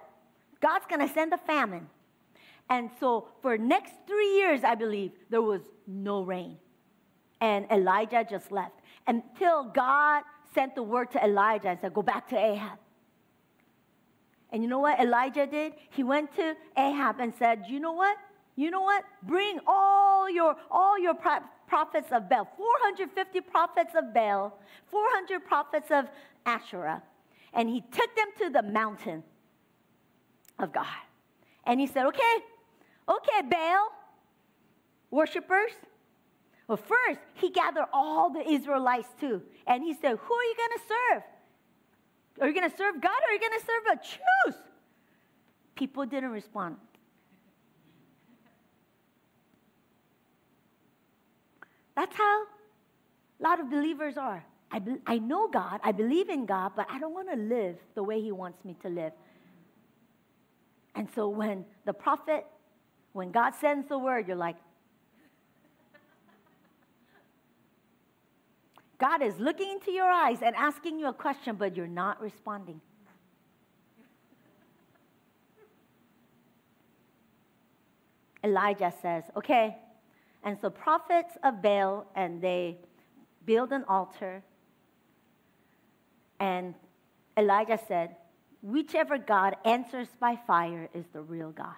God's 0.61 0.87
going 0.87 1.07
to 1.07 1.12
send 1.12 1.33
a 1.33 1.38
famine. 1.38 1.88
And 2.71 2.91
so 2.99 3.29
for 3.43 3.59
next 3.59 3.93
three 4.07 4.37
years, 4.37 4.64
I 4.64 4.75
believe, 4.75 5.12
there 5.31 5.43
was 5.43 5.61
no 5.87 6.23
rain. 6.23 6.57
And 7.41 7.67
Elijah 7.71 8.26
just 8.29 8.50
left 8.50 8.81
until 9.07 9.64
God 9.64 10.23
sent 10.55 10.75
the 10.75 10.83
word 10.83 11.11
to 11.12 11.23
Elijah 11.23 11.69
and 11.69 11.81
said, 11.81 11.93
Go 11.93 12.03
back 12.03 12.29
to 12.29 12.38
Ahab. 12.38 12.79
And 14.50 14.62
you 14.62 14.69
know 14.69 14.79
what 14.79 15.00
Elijah 15.00 15.47
did? 15.47 15.75
He 15.91 16.03
went 16.03 16.35
to 16.37 16.57
Ahab 16.76 17.21
and 17.21 17.35
said, 17.35 17.64
You 17.69 17.81
know 17.81 17.93
what? 17.93 18.17
You 18.56 18.70
know 18.70 18.82
what? 18.82 19.04
Bring 19.23 19.58
all 19.66 20.30
your 20.30 20.56
all 20.70 20.99
your 20.99 21.14
prophets 21.66 22.08
of 22.12 22.28
Baal, 22.28 22.49
450 22.56 23.40
prophets 23.40 23.94
of 23.96 24.14
Baal, 24.14 24.58
400 24.87 25.44
prophets 25.44 25.90
of 25.90 26.06
Asherah. 26.46 27.02
And 27.52 27.68
he 27.68 27.80
took 27.80 28.14
them 28.16 28.28
to 28.38 28.50
the 28.50 28.62
mountain 28.62 29.23
of 30.58 30.73
God. 30.73 30.87
And 31.64 31.80
he 31.80 31.87
said, 31.87 32.06
Okay, 32.06 32.37
okay, 33.08 33.42
Baal, 33.49 33.88
worshippers. 35.11 35.73
Well, 36.68 36.78
first, 36.78 37.20
he 37.34 37.50
gathered 37.50 37.87
all 37.92 38.30
the 38.30 38.49
Israelites 38.49 39.08
too. 39.20 39.42
And 39.66 39.82
he 39.82 39.94
said, 39.94 40.16
Who 40.16 40.34
are 40.34 40.44
you 40.44 40.54
going 40.56 40.78
to 40.78 40.84
serve? 40.88 41.23
Are 42.40 42.49
you 42.49 42.54
going 42.54 42.70
to 42.70 42.76
serve 42.76 43.00
God 43.00 43.11
or 43.11 43.30
are 43.30 43.32
you 43.32 43.40
going 43.40 43.61
to 43.61 43.66
serve 43.66 43.82
a 43.92 43.96
choose? 43.96 44.62
People 45.75 46.06
didn't 46.06 46.30
respond. 46.30 46.76
That's 51.96 52.14
how 52.16 52.44
a 53.40 53.42
lot 53.42 53.60
of 53.60 53.70
believers 53.70 54.16
are. 54.16 54.44
I, 54.70 54.78
be, 54.80 54.96
I 55.06 55.18
know 55.18 55.48
God, 55.48 55.80
I 55.84 55.92
believe 55.92 56.28
in 56.28 56.46
God, 56.46 56.72
but 56.74 56.86
I 56.90 56.98
don't 56.98 57.14
want 57.14 57.30
to 57.30 57.36
live 57.36 57.76
the 57.94 58.02
way 58.02 58.20
He 58.20 58.32
wants 58.32 58.64
me 58.64 58.74
to 58.82 58.88
live. 58.88 59.12
And 60.94 61.08
so 61.14 61.28
when 61.28 61.64
the 61.84 61.92
prophet, 61.92 62.44
when 63.12 63.30
God 63.30 63.52
sends 63.60 63.88
the 63.88 63.98
word, 63.98 64.26
you're 64.26 64.36
like, 64.36 64.56
God 68.98 69.22
is 69.22 69.38
looking 69.38 69.70
into 69.70 69.90
your 69.90 70.08
eyes 70.10 70.38
and 70.42 70.54
asking 70.56 70.98
you 70.98 71.08
a 71.08 71.12
question, 71.12 71.56
but 71.56 71.76
you're 71.76 71.86
not 71.86 72.20
responding. 72.20 72.80
Elijah 78.42 78.92
says, 79.02 79.24
Okay, 79.36 79.76
and 80.44 80.58
so 80.60 80.68
prophets 80.68 81.36
of 81.42 81.62
Baal, 81.62 82.06
and 82.14 82.40
they 82.40 82.76
build 83.46 83.72
an 83.72 83.84
altar. 83.88 84.42
And 86.38 86.74
Elijah 87.36 87.80
said, 87.88 88.16
Whichever 88.62 89.18
God 89.18 89.56
answers 89.64 90.08
by 90.20 90.38
fire 90.46 90.88
is 90.94 91.04
the 91.12 91.20
real 91.22 91.50
God. 91.50 91.74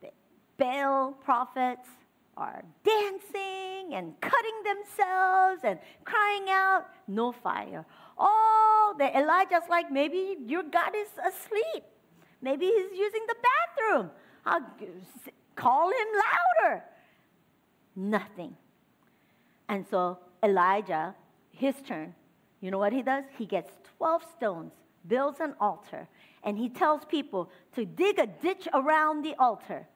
The 0.00 0.10
Baal 0.56 1.12
prophets 1.12 1.88
are 2.36 2.64
dancing 2.84 3.94
and 3.94 4.20
cutting 4.20 4.62
themselves 4.64 5.60
and 5.64 5.78
crying 6.04 6.46
out, 6.48 6.86
no 7.06 7.32
fire. 7.32 7.84
Oh, 8.18 8.94
the 8.98 9.16
Elijah's 9.16 9.68
like, 9.68 9.90
maybe 9.90 10.36
your 10.46 10.62
God 10.62 10.92
is 10.96 11.08
asleep. 11.18 11.84
Maybe 12.40 12.66
he's 12.66 12.98
using 12.98 13.22
the 13.28 13.36
bathroom. 13.50 14.10
I'll 14.46 14.66
Call 15.60 15.90
him 15.90 16.08
louder. 16.26 16.82
Nothing. 17.94 18.56
And 19.68 19.84
so 19.90 20.18
Elijah, 20.42 21.14
his 21.50 21.74
turn, 21.86 22.14
you 22.62 22.70
know 22.70 22.78
what 22.78 22.94
he 22.94 23.02
does? 23.02 23.24
He 23.36 23.44
gets 23.44 23.70
12 23.98 24.24
stones, 24.36 24.72
builds 25.06 25.40
an 25.40 25.54
altar, 25.60 26.08
and 26.44 26.56
he 26.56 26.70
tells 26.70 27.04
people 27.04 27.50
to 27.74 27.84
dig 27.84 28.18
a 28.18 28.26
ditch 28.26 28.68
around 28.72 29.22
the 29.22 29.34
altar. 29.38 29.86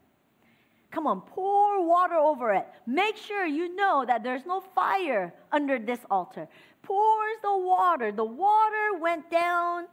Come 0.91 1.07
on, 1.07 1.23
pour 1.23 1.83
water 1.83 2.17
over 2.17 2.53
it. 2.53 2.67
Make 2.87 3.17
sure 3.17 3.47
you 3.47 3.75
know 3.75 4.05
that 4.07 4.23
there's 4.23 4.45
no 4.45 4.61
fire 4.61 5.33
under 5.51 5.79
this 5.79 6.01
altar. 6.11 6.47
Pours 6.83 7.37
the 7.43 7.57
water. 7.57 8.13
The 8.13 8.23
water 8.23 8.99
went 9.01 9.31
down, 9.31 9.87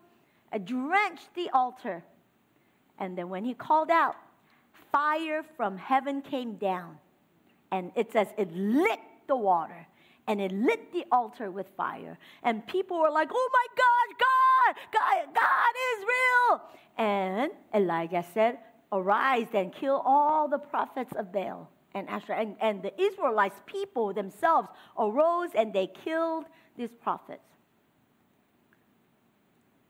drenched 0.66 1.34
the 1.34 1.50
altar. 1.52 2.04
And 3.00 3.18
then 3.18 3.30
when 3.30 3.46
he 3.46 3.54
called 3.54 3.90
out, 3.90 4.18
fire 4.92 5.44
from 5.58 5.78
heaven 5.78 6.22
came 6.22 6.56
down. 6.56 6.98
And 7.72 7.92
it 7.96 8.12
says 8.12 8.28
it 8.38 8.54
lit 8.54 9.00
the 9.28 9.36
water 9.36 9.88
and 10.28 10.42
it 10.42 10.52
lit 10.52 10.92
the 10.92 11.06
altar 11.12 11.52
with 11.52 11.68
fire. 11.76 12.18
And 12.44 12.66
people 12.68 13.00
were 13.00 13.10
like, 13.10 13.30
oh 13.34 13.50
my 13.54 13.68
God, 13.78 14.76
God, 14.94 15.34
God 15.34 15.74
is 15.94 16.06
real. 16.06 16.62
And 16.98 17.52
Elijah 17.74 18.26
said, 18.34 18.60
Arise 18.94 19.48
and 19.54 19.74
kill 19.74 20.02
all 20.06 20.50
the 20.50 20.58
prophets 20.58 21.14
of 21.16 21.32
Baal 21.32 21.70
and 21.96 22.10
Asherah. 22.10 22.40
And, 22.40 22.56
and 22.60 22.84
the 22.84 23.00
Israelites 23.02 23.60
people 23.66 24.14
themselves 24.14 24.68
arose 25.00 25.50
and 25.56 25.72
they 25.72 25.88
killed 25.88 26.46
these 26.78 26.90
prophets. 27.02 27.42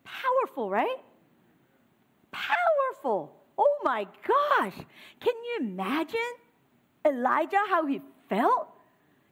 Powerful, 0.03 0.69
right? 0.69 0.97
Powerful. 2.31 3.40
Oh 3.61 3.77
my 3.83 4.07
gosh. 4.27 4.73
Can 5.19 5.33
you 5.47 5.57
imagine 5.59 6.33
Elijah 7.05 7.61
how 7.69 7.85
he 7.85 8.01
felt? 8.27 8.69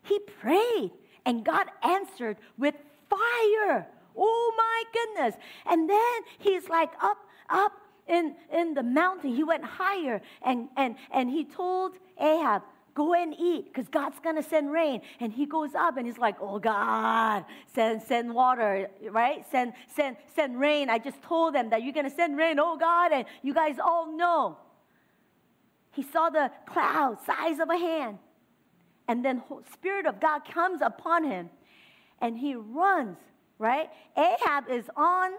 He 0.03 0.19
prayed 0.19 0.91
and 1.25 1.43
God 1.43 1.65
answered 1.83 2.37
with 2.55 2.75
fire. 3.09 3.87
Oh 4.15 4.53
my 4.55 4.83
goodness. 4.93 5.35
And 5.65 5.89
then 5.89 6.21
he's 6.37 6.69
like 6.69 6.91
up, 7.01 7.17
up 7.49 7.71
in, 8.07 8.35
in 8.53 8.75
the 8.75 8.83
mountain. 8.83 9.35
He 9.35 9.43
went 9.43 9.63
higher 9.63 10.21
and, 10.43 10.69
and, 10.77 10.95
and 11.11 11.27
he 11.27 11.43
told 11.43 11.93
Ahab, 12.19 12.61
go 12.93 13.13
and 13.13 13.33
eat 13.37 13.65
because 13.65 13.87
God's 13.87 14.19
going 14.19 14.35
to 14.35 14.43
send 14.43 14.71
rain. 14.71 15.01
And 15.19 15.31
he 15.31 15.45
goes 15.45 15.75
up 15.75 15.97
and 15.97 16.05
he's 16.05 16.17
like, 16.17 16.35
oh 16.41 16.59
God, 16.59 17.45
send, 17.73 18.01
send 18.01 18.33
water, 18.33 18.89
right? 19.09 19.45
Send, 19.51 19.73
send, 19.95 20.17
send 20.35 20.59
rain. 20.59 20.89
I 20.89 20.97
just 20.97 21.21
told 21.21 21.55
them 21.55 21.69
that 21.69 21.83
you're 21.83 21.93
going 21.93 22.09
to 22.09 22.15
send 22.15 22.37
rain, 22.37 22.59
oh 22.59 22.77
God. 22.77 23.11
And 23.11 23.25
you 23.41 23.53
guys 23.53 23.75
all 23.83 24.11
know. 24.15 24.57
He 25.91 26.03
saw 26.03 26.29
the 26.29 26.51
cloud 26.65 27.17
size 27.25 27.59
of 27.59 27.69
a 27.69 27.77
hand. 27.77 28.19
And 29.07 29.25
then 29.25 29.41
Spirit 29.73 30.05
of 30.05 30.19
God 30.19 30.41
comes 30.45 30.81
upon 30.81 31.23
him 31.23 31.49
and 32.21 32.37
he 32.37 32.55
runs, 32.55 33.17
right? 33.57 33.89
Ahab 34.15 34.69
is 34.69 34.85
on 34.95 35.31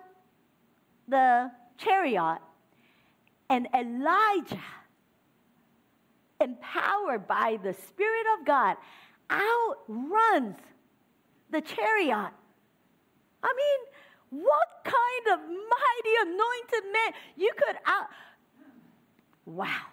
the 1.07 1.51
chariot 1.79 2.39
and 3.49 3.69
Elijah 3.75 4.59
empowered 6.41 7.27
by 7.29 7.59
the 7.63 7.75
Spirit 7.75 8.27
of 8.39 8.47
God, 8.47 8.77
outruns 9.31 10.57
the 11.51 11.61
chariot. 11.61 12.33
I 13.43 13.55
mean, 13.57 14.43
what 14.45 14.69
kind 14.85 15.41
of 15.41 15.49
mighty 15.49 16.15
anointed 16.23 16.93
man 16.93 17.13
you 17.37 17.53
could 17.57 17.77
out? 17.87 18.07
Wow. 19.45 19.87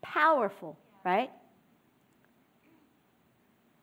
Powerful, 0.00 0.78
right? 1.04 1.30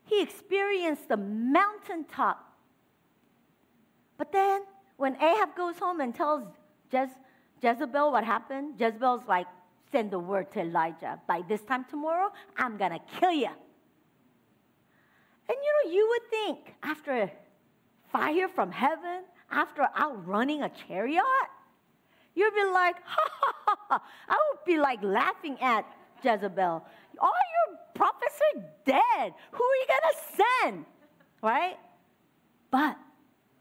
He 0.04 0.22
experienced 0.22 1.08
the 1.08 1.16
mountaintop. 1.16 2.46
But 4.18 4.32
then, 4.32 4.62
when 4.96 5.14
Ahab 5.16 5.56
goes 5.56 5.78
home 5.78 6.00
and 6.00 6.14
tells 6.14 6.42
Jez- 6.92 7.08
Jezebel 7.62 8.12
what 8.12 8.24
happened, 8.24 8.74
Jezebel's 8.78 9.22
like, 9.28 9.46
send 9.92 10.10
the 10.10 10.18
word 10.18 10.52
to 10.52 10.60
Elijah. 10.60 11.20
By 11.26 11.42
this 11.48 11.62
time 11.62 11.84
tomorrow, 11.88 12.30
I'm 12.56 12.76
going 12.76 12.92
to 12.92 13.00
kill 13.18 13.32
you. 13.32 13.48
And 15.48 15.58
you 15.64 15.72
know, 15.84 15.92
you 15.92 16.08
would 16.08 16.30
think 16.30 16.74
after 16.82 17.30
fire 18.12 18.48
from 18.48 18.70
heaven, 18.70 19.24
after 19.50 19.88
outrunning 19.98 20.62
a 20.62 20.68
chariot, 20.68 21.24
you'd 22.34 22.54
be 22.54 22.64
like, 22.64 22.96
ha 23.04 23.28
ha 23.40 23.54
ha 23.66 23.76
ha. 23.88 24.02
I 24.28 24.36
would 24.50 24.64
be 24.64 24.78
like 24.78 25.02
laughing 25.02 25.56
at 25.60 25.84
Jezebel. 26.22 26.84
All 27.18 27.32
your 27.68 27.78
prophets 27.94 28.40
are 28.54 28.62
dead. 28.86 29.34
Who 29.52 29.64
are 29.64 29.76
you 29.76 29.86
going 29.88 30.12
to 30.12 30.44
send? 30.62 30.84
Right? 31.42 31.76
But 32.70 32.96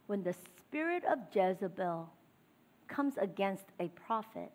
when 0.08 0.24
the 0.24 0.36
spirit 0.58 1.04
of 1.06 1.20
Jezebel 1.34 2.10
comes 2.88 3.18
against 3.18 3.66
a 3.80 3.88
prophet, 3.90 4.52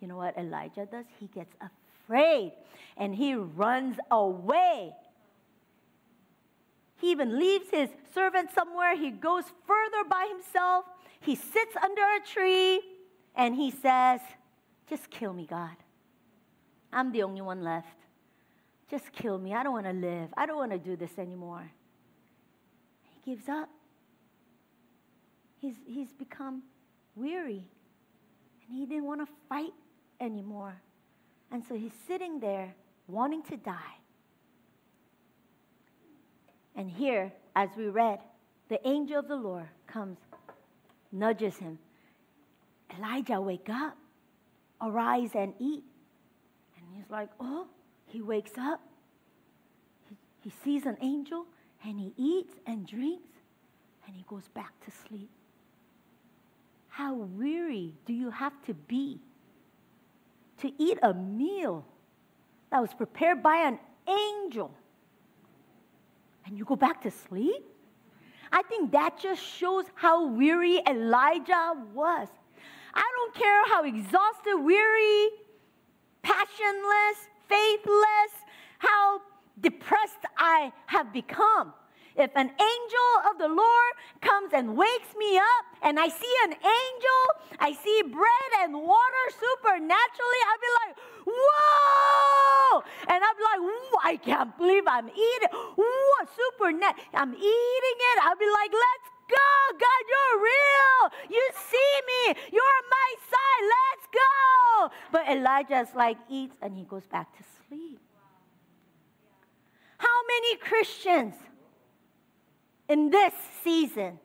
you 0.00 0.08
know 0.08 0.16
what 0.16 0.36
Elijah 0.38 0.86
does? 0.90 1.04
He 1.18 1.26
gets 1.26 1.54
afraid 1.60 2.52
and 2.96 3.14
he 3.14 3.34
runs 3.34 3.96
away. 4.10 4.92
He 7.00 7.10
even 7.10 7.38
leaves 7.38 7.66
his 7.70 7.88
servant 8.14 8.50
somewhere. 8.52 8.96
He 8.96 9.10
goes 9.10 9.44
further 9.66 10.08
by 10.08 10.28
himself. 10.30 10.84
He 11.20 11.34
sits 11.34 11.76
under 11.82 12.02
a 12.02 12.20
tree 12.26 12.80
and 13.34 13.54
he 13.54 13.70
says, 13.70 14.20
Just 14.88 15.10
kill 15.10 15.32
me, 15.32 15.46
God. 15.46 15.76
I'm 16.92 17.12
the 17.12 17.22
only 17.22 17.40
one 17.40 17.62
left. 17.62 17.86
Just 18.90 19.12
kill 19.12 19.38
me. 19.38 19.54
I 19.54 19.62
don't 19.62 19.72
want 19.72 19.86
to 19.86 19.92
live. 19.92 20.28
I 20.36 20.46
don't 20.46 20.56
want 20.56 20.72
to 20.72 20.78
do 20.78 20.96
this 20.96 21.16
anymore. 21.18 21.70
He 23.14 23.30
gives 23.30 23.48
up. 23.48 23.68
He's, 25.58 25.76
he's 25.86 26.12
become 26.12 26.62
weary. 27.14 27.64
And 28.68 28.78
he 28.78 28.86
didn't 28.86 29.04
want 29.04 29.20
to 29.20 29.32
fight 29.48 29.72
anymore. 30.20 30.80
And 31.50 31.64
so 31.64 31.74
he's 31.74 31.92
sitting 32.06 32.40
there 32.40 32.74
wanting 33.08 33.42
to 33.44 33.56
die. 33.56 33.96
And 36.76 36.90
here, 36.90 37.32
as 37.56 37.68
we 37.76 37.88
read, 37.88 38.20
the 38.68 38.86
angel 38.86 39.18
of 39.18 39.28
the 39.28 39.36
Lord 39.36 39.68
comes, 39.86 40.18
nudges 41.10 41.56
him. 41.56 41.78
Elijah, 42.96 43.40
wake 43.40 43.68
up, 43.68 43.96
arise 44.80 45.30
and 45.34 45.52
eat. 45.58 45.82
And 46.76 46.86
he's 46.94 47.10
like, 47.10 47.28
oh, 47.40 47.66
he 48.06 48.22
wakes 48.22 48.52
up. 48.58 48.80
He, 50.08 50.16
he 50.42 50.52
sees 50.64 50.86
an 50.86 50.96
angel 51.00 51.46
and 51.84 51.98
he 51.98 52.12
eats 52.16 52.54
and 52.66 52.86
drinks 52.86 53.28
and 54.06 54.16
he 54.16 54.24
goes 54.28 54.48
back 54.54 54.72
to 54.84 54.90
sleep. 55.08 55.30
How 56.88 57.14
weary 57.14 57.94
do 58.06 58.12
you 58.12 58.30
have 58.30 58.52
to 58.66 58.74
be 58.74 59.20
to 60.60 60.72
eat 60.78 60.98
a 61.02 61.14
meal 61.14 61.84
that 62.70 62.80
was 62.80 62.92
prepared 62.94 63.42
by 63.42 63.56
an 63.56 63.78
angel 64.08 64.72
and 66.46 66.56
you 66.58 66.64
go 66.64 66.76
back 66.76 67.02
to 67.02 67.10
sleep? 67.10 67.64
I 68.52 68.62
think 68.62 68.92
that 68.92 69.18
just 69.20 69.42
shows 69.42 69.84
how 69.94 70.26
weary 70.26 70.80
Elijah 70.88 71.74
was. 71.94 72.28
I 72.92 73.12
don't 73.16 73.34
care 73.34 73.64
how 73.68 73.84
exhausted, 73.84 74.56
weary, 74.56 75.28
passionless, 76.22 77.28
faithless, 77.48 78.32
how 78.78 79.20
depressed 79.60 80.24
I 80.36 80.72
have 80.86 81.12
become. 81.12 81.72
If 82.16 82.30
an 82.34 82.50
angel 82.50 83.10
of 83.30 83.38
the 83.38 83.48
Lord 83.48 83.92
comes 84.20 84.52
and 84.52 84.76
wakes 84.76 85.14
me 85.16 85.38
up 85.38 85.64
and 85.82 85.98
I 85.98 86.08
see 86.08 86.34
an 86.44 86.52
angel, 86.52 87.22
I 87.58 87.72
see 87.72 88.02
bread 88.02 88.50
and 88.60 88.74
water 88.74 89.24
supernaturally, 89.30 90.40
I'll 90.48 90.62
be 90.62 90.72
like, 90.80 90.94
whoa! 91.26 92.82
And 93.08 93.22
I'll 93.22 93.36
be 93.36 93.44
like, 93.46 93.60
I 94.02 94.16
can't 94.16 94.56
believe 94.58 94.84
I'm 94.86 95.08
eating. 95.08 95.50
What 95.76 96.28
supernat? 96.28 96.94
I'm 97.14 97.34
eating 97.34 97.98
it. 98.10 98.16
I'll 98.22 98.36
be 98.36 98.50
like, 98.50 98.72
let's 98.72 99.08
go. 99.28 99.50
God, 99.78 100.02
you're 100.10 100.42
real. 100.42 101.00
You 101.30 101.44
see 101.54 101.92
me. 102.10 102.40
You're 102.52 102.62
on 102.62 102.86
my 102.90 103.10
side. 103.30 103.62
Let's 103.78 104.06
go. 104.12 104.90
But 105.12 105.28
Elijah's 105.28 105.94
like 105.94 106.18
eats 106.28 106.56
and 106.60 106.76
he 106.76 106.84
goes 106.84 107.06
back 107.06 107.36
to 107.38 107.44
sleep. 107.68 108.00
How 109.98 110.18
many 110.26 110.56
Christians 110.56 111.34
in 112.90 113.08
this 113.08 113.32
season. 113.62 114.18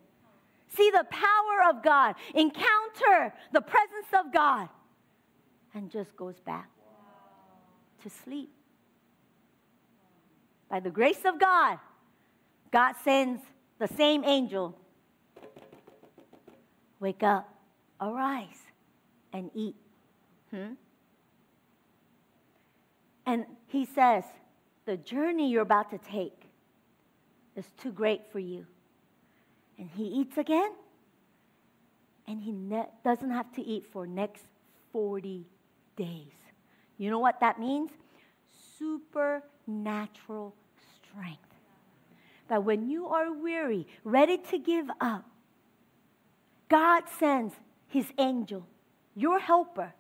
See 0.76 0.90
the 0.92 1.06
power 1.10 1.70
of 1.70 1.84
God, 1.84 2.16
encounter 2.34 3.34
the 3.54 3.62
presence 3.62 4.08
of 4.20 4.34
God, 4.34 4.68
and 5.74 5.90
just 5.90 6.16
goes 6.18 6.40
back 6.42 6.70
to 8.04 8.10
sleep. 8.10 8.50
By 10.68 10.80
the 10.80 10.90
grace 10.90 11.24
of 11.26 11.40
God, 11.40 11.80
God 12.72 12.96
sends 13.04 13.42
the 13.78 13.88
same 13.88 14.26
angel. 14.26 14.76
Wake 17.00 17.24
up, 17.24 17.48
arise, 18.02 18.60
and 19.32 19.52
eat. 19.54 19.76
Hmm? 20.50 20.74
And 23.28 23.46
he 23.68 23.86
says, 23.86 24.24
the 24.86 24.98
journey 24.98 25.50
you're 25.52 25.62
about 25.62 25.92
to 25.92 26.00
take 26.00 26.45
is 27.56 27.66
too 27.82 27.92
great 27.92 28.22
for 28.32 28.40
you. 28.40 28.66
And 29.78 29.90
he 29.96 30.04
eats 30.04 30.38
again, 30.38 30.72
and 32.28 32.42
he 32.42 32.52
ne- 32.52 32.90
doesn't 33.04 33.32
have 33.32 33.52
to 33.54 33.62
eat 33.62 33.86
for 33.92 34.08
next 34.08 34.44
40 34.92 35.46
days. 35.96 36.32
You 36.98 37.10
know 37.10 37.20
what 37.20 37.40
that 37.42 37.60
means? 37.60 37.92
Supernatural 38.80 40.56
strength. 40.96 41.40
That 42.48 42.64
when 42.64 42.90
you 42.90 43.08
are 43.08 43.34
weary, 43.34 43.88
ready 44.04 44.38
to 44.38 44.58
give 44.58 44.90
up, 45.02 45.26
God 46.70 47.04
sends 47.20 47.54
his 47.88 48.06
angel, 48.18 48.66
your 49.16 49.40
helper, 49.40 49.94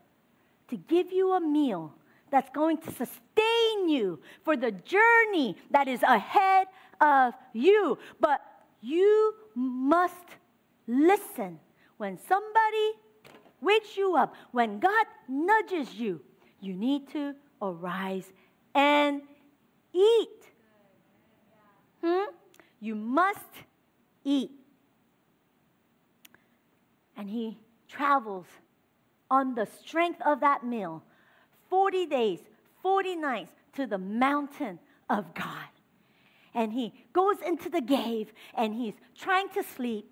to 0.69 0.77
give 0.77 1.11
you 1.11 1.33
a 1.33 1.39
meal 1.39 1.93
that's 2.35 2.49
going 2.49 2.77
to 2.77 2.91
sustain 2.91 3.87
you 3.87 4.19
for 4.43 4.57
the 4.57 4.69
journey 4.69 5.55
that 5.71 5.87
is 5.87 6.03
ahead 6.03 6.67
of 6.99 7.33
you. 7.53 7.97
But 8.19 8.41
you 8.81 9.33
must 9.55 10.27
listen 10.85 11.61
when 11.95 12.17
somebody 12.27 12.91
wakes 13.61 13.95
you 13.95 14.17
up, 14.17 14.35
when 14.51 14.79
God 14.79 15.05
nudges 15.29 15.93
you, 15.93 16.19
you 16.59 16.73
need 16.73 17.07
to 17.13 17.35
arise 17.61 18.29
and 18.73 19.21
eat. 19.93 20.41
Hmm? 22.03 22.25
You 22.81 22.95
must 22.95 23.53
eat. 24.25 24.51
And 27.15 27.29
he 27.29 27.57
travels 27.87 28.47
on 29.31 29.55
the 29.55 29.65
strength 29.79 30.21
of 30.25 30.41
that 30.41 30.65
meal 30.65 31.01
40 31.69 32.05
days, 32.05 32.39
40 32.81 33.15
nights 33.15 33.51
to 33.75 33.85
the 33.87 33.97
mountain 33.97 34.79
of 35.09 35.33
God. 35.33 35.67
And 36.53 36.71
he 36.71 36.93
goes 37.11 37.35
into 37.45 37.69
the 37.69 37.81
cave 37.81 38.31
and 38.55 38.73
he's 38.73 38.93
trying 39.17 39.49
to 39.49 39.63
sleep. 39.63 40.09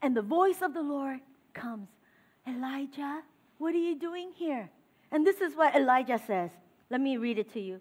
And 0.00 0.16
the 0.16 0.22
voice 0.22 0.62
of 0.62 0.74
the 0.74 0.82
Lord 0.82 1.20
comes 1.52 1.88
Elijah, 2.46 3.22
what 3.58 3.74
are 3.74 3.78
you 3.78 3.94
doing 3.94 4.32
here? 4.34 4.68
And 5.12 5.26
this 5.26 5.40
is 5.40 5.54
what 5.54 5.76
Elijah 5.76 6.20
says. 6.26 6.50
Let 6.90 7.00
me 7.00 7.16
read 7.16 7.38
it 7.38 7.52
to 7.52 7.60
you. 7.60 7.80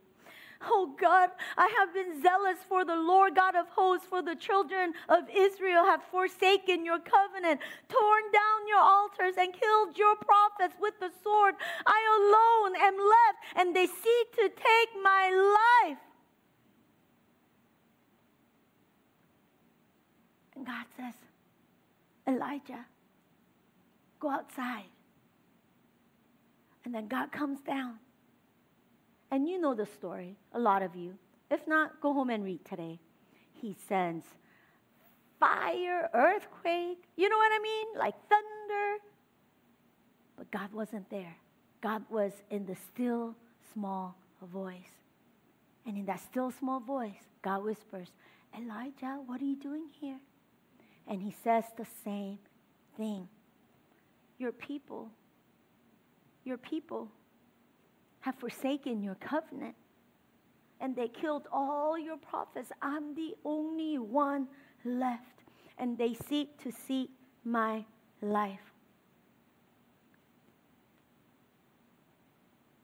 Oh 0.64 0.94
God, 1.00 1.30
I 1.58 1.74
have 1.80 1.94
been 1.94 2.22
zealous 2.22 2.58
for 2.68 2.86
the 2.86 2.96
Lord 2.96 3.36
God 3.36 3.56
of 3.56 3.68
hosts, 3.70 4.06
for 4.08 4.22
the 4.22 4.36
children 4.36 4.94
of 5.10 5.24
Israel 5.36 5.86
have 5.86 6.02
forsaken 6.12 6.86
your 6.86 7.00
covenant, 7.00 7.62
torn 7.90 8.24
down 8.32 8.68
your 8.68 8.82
altars, 8.82 9.36
and 9.38 9.54
killed 9.54 9.98
your 9.98 10.16
prophets 10.16 10.76
with 10.80 10.94
the 11.00 11.10
sword. 11.24 11.56
I 11.86 12.00
alone 12.20 12.76
am 12.82 12.96
left, 12.98 13.40
and 13.56 13.76
they 13.76 13.88
seek 13.88 14.36
to 14.36 14.50
take 14.50 14.90
my 15.02 15.88
life. 15.88 15.98
And 20.56 20.66
God 20.66 20.86
says, 20.96 21.14
Elijah, 22.28 22.86
go 24.20 24.30
outside. 24.30 24.86
And 26.86 26.94
then 26.94 27.08
God 27.08 27.32
comes 27.32 27.62
down 27.62 28.00
and 29.32 29.48
you 29.48 29.60
know 29.60 29.74
the 29.74 29.86
story, 29.86 30.36
a 30.54 30.60
lot 30.60 30.84
of 30.84 30.96
you. 30.96 31.14
If 31.50 31.68
not, 31.68 32.02
go 32.02 32.14
home 32.14 32.30
and 32.30 32.44
read 32.44 32.64
today. 32.66 33.00
He 33.54 33.76
sends 33.88 34.26
fire, 35.40 36.10
earthquake, 36.14 37.04
you 37.16 37.28
know 37.30 37.38
what 37.38 37.52
I 37.52 37.60
mean? 37.64 37.88
Like 37.98 38.14
thunder. 38.30 39.04
But 40.38 40.52
God 40.52 40.72
wasn't 40.74 41.10
there. 41.10 41.36
God 41.82 42.04
was 42.10 42.32
in 42.50 42.66
the 42.66 42.76
still 42.76 43.36
small 43.74 44.16
voice. 44.54 44.76
And 45.86 45.98
in 45.98 46.06
that 46.06 46.20
still 46.20 46.52
small 46.52 46.80
voice, 46.80 47.24
God 47.42 47.64
whispers, 47.64 48.10
Elijah, 48.56 49.20
what 49.26 49.42
are 49.42 49.46
you 49.46 49.56
doing 49.56 49.88
here? 50.00 50.20
And 51.08 51.22
he 51.22 51.34
says 51.44 51.64
the 51.78 51.88
same 52.04 52.38
thing. 52.98 53.28
Your 54.38 54.52
people, 54.52 55.10
your 56.44 56.58
people 56.58 57.08
have 58.22 58.36
forsaken 58.36 59.04
your 59.04 59.16
covenant 59.16 59.76
and 60.82 60.96
they 60.96 61.08
killed 61.08 61.48
all 61.52 61.98
your 61.98 62.18
prophets. 62.18 62.72
I'm 62.82 63.14
the 63.14 63.36
only 63.46 64.00
one 64.00 64.48
left. 64.84 65.26
And 65.78 65.98
they 65.98 66.16
seek 66.28 66.62
to 66.64 66.72
seek 66.72 67.10
my 67.46 67.86
life. 68.22 68.60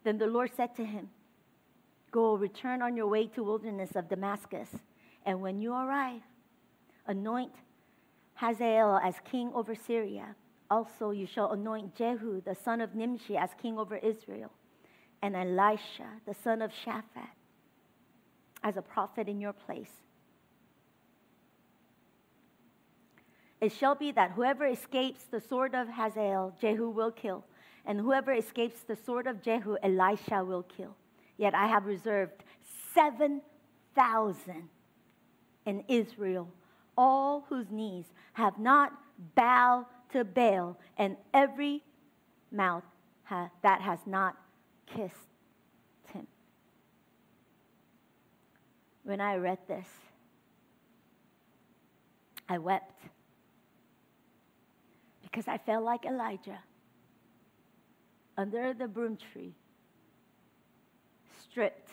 Then 0.04 0.20
the 0.20 0.28
Lord 0.28 0.52
said 0.56 0.76
to 0.76 0.86
him, 0.86 1.10
Go, 2.12 2.36
return 2.36 2.82
on 2.82 2.96
your 2.96 3.08
way 3.08 3.28
to 3.28 3.44
wilderness 3.44 3.92
of 3.96 4.08
Damascus, 4.08 4.70
and 5.26 5.42
when 5.42 5.60
you 5.60 5.74
arrive, 5.74 6.22
anoint 7.06 7.52
Hazael 8.36 9.00
as 9.04 9.16
king 9.30 9.52
over 9.54 9.76
Syria. 9.76 10.36
Also, 10.70 11.12
you 11.12 11.28
shall 11.28 11.52
anoint 11.52 11.96
Jehu, 11.96 12.42
the 12.42 12.56
son 12.56 12.80
of 12.80 12.96
Nimshi, 12.96 13.36
as 13.36 13.50
king 13.62 13.78
over 13.78 13.98
Israel 13.98 14.52
and 15.22 15.36
Elisha, 15.36 16.08
the 16.26 16.34
son 16.44 16.62
of 16.62 16.72
Shaphat, 16.72 17.30
as 18.64 18.78
a 18.78 18.82
prophet 18.82 19.28
in 19.28 19.40
your 19.40 19.54
place. 19.54 19.92
It 23.60 23.72
shall 23.72 23.96
be 23.96 24.12
that 24.12 24.32
whoever 24.32 24.66
escapes 24.66 25.24
the 25.24 25.42
sword 25.42 25.74
of 25.74 25.88
Hazael, 25.88 26.56
Jehu 26.62 26.90
will 26.90 27.12
kill, 27.12 27.44
and 27.86 28.00
whoever 28.00 28.32
escapes 28.34 28.82
the 28.82 28.96
sword 28.96 29.26
of 29.26 29.42
Jehu, 29.42 29.78
Elisha 29.82 30.44
will 30.44 30.64
kill. 30.64 30.96
Yet 31.38 31.56
I 31.56 31.68
have 31.68 31.86
reserved 31.86 32.44
7,000 32.94 34.70
in 35.66 35.84
Israel, 35.88 36.50
all 36.98 37.46
whose 37.50 37.70
knees 37.72 38.06
have 38.34 38.60
not 38.60 38.94
bowed 39.36 39.86
to 40.12 40.24
Baal, 40.24 40.78
and 40.98 41.18
every 41.34 41.84
mouth 42.52 42.84
ha- 43.24 43.50
that 43.64 43.82
has 43.82 44.00
not 44.06 44.36
kissed 44.88 45.30
him. 46.14 46.28
When 49.04 49.22
I 49.22 49.36
read 49.36 49.60
this, 49.68 49.88
I 52.50 52.58
wept 52.58 53.02
because 55.22 55.48
I 55.48 55.58
felt 55.58 55.84
like 55.84 56.06
Elijah 56.06 56.60
under 58.38 58.74
the 58.74 58.88
broom 58.88 59.18
tree, 59.32 59.54
stripped, 61.42 61.90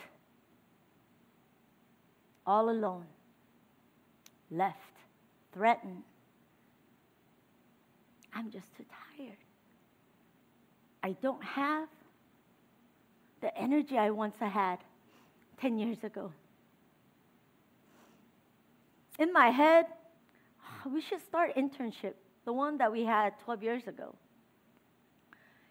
all 2.47 2.71
alone, 2.71 3.07
left, 4.51 4.77
threatened. 5.53 6.03
I'm 8.35 8.51
just 8.51 8.67
too 8.77 8.85
tired. 9.17 9.39
I 11.03 11.13
don't 11.23 11.43
have 11.43 11.89
the 13.45 13.55
energy 13.59 13.99
I 13.99 14.09
once 14.09 14.37
had 14.41 14.79
10 15.61 15.79
years 15.79 15.99
ago. 16.03 16.33
In 19.19 19.35
my 19.35 19.51
head, 19.51 19.85
we 20.91 21.03
should 21.03 21.21
start 21.21 21.55
internship, 21.55 22.15
the 22.47 22.55
one 22.55 22.79
that 22.79 22.91
we 22.91 23.05
had 23.05 23.35
12 23.45 23.63
years 23.63 23.87
ago. 23.87 24.15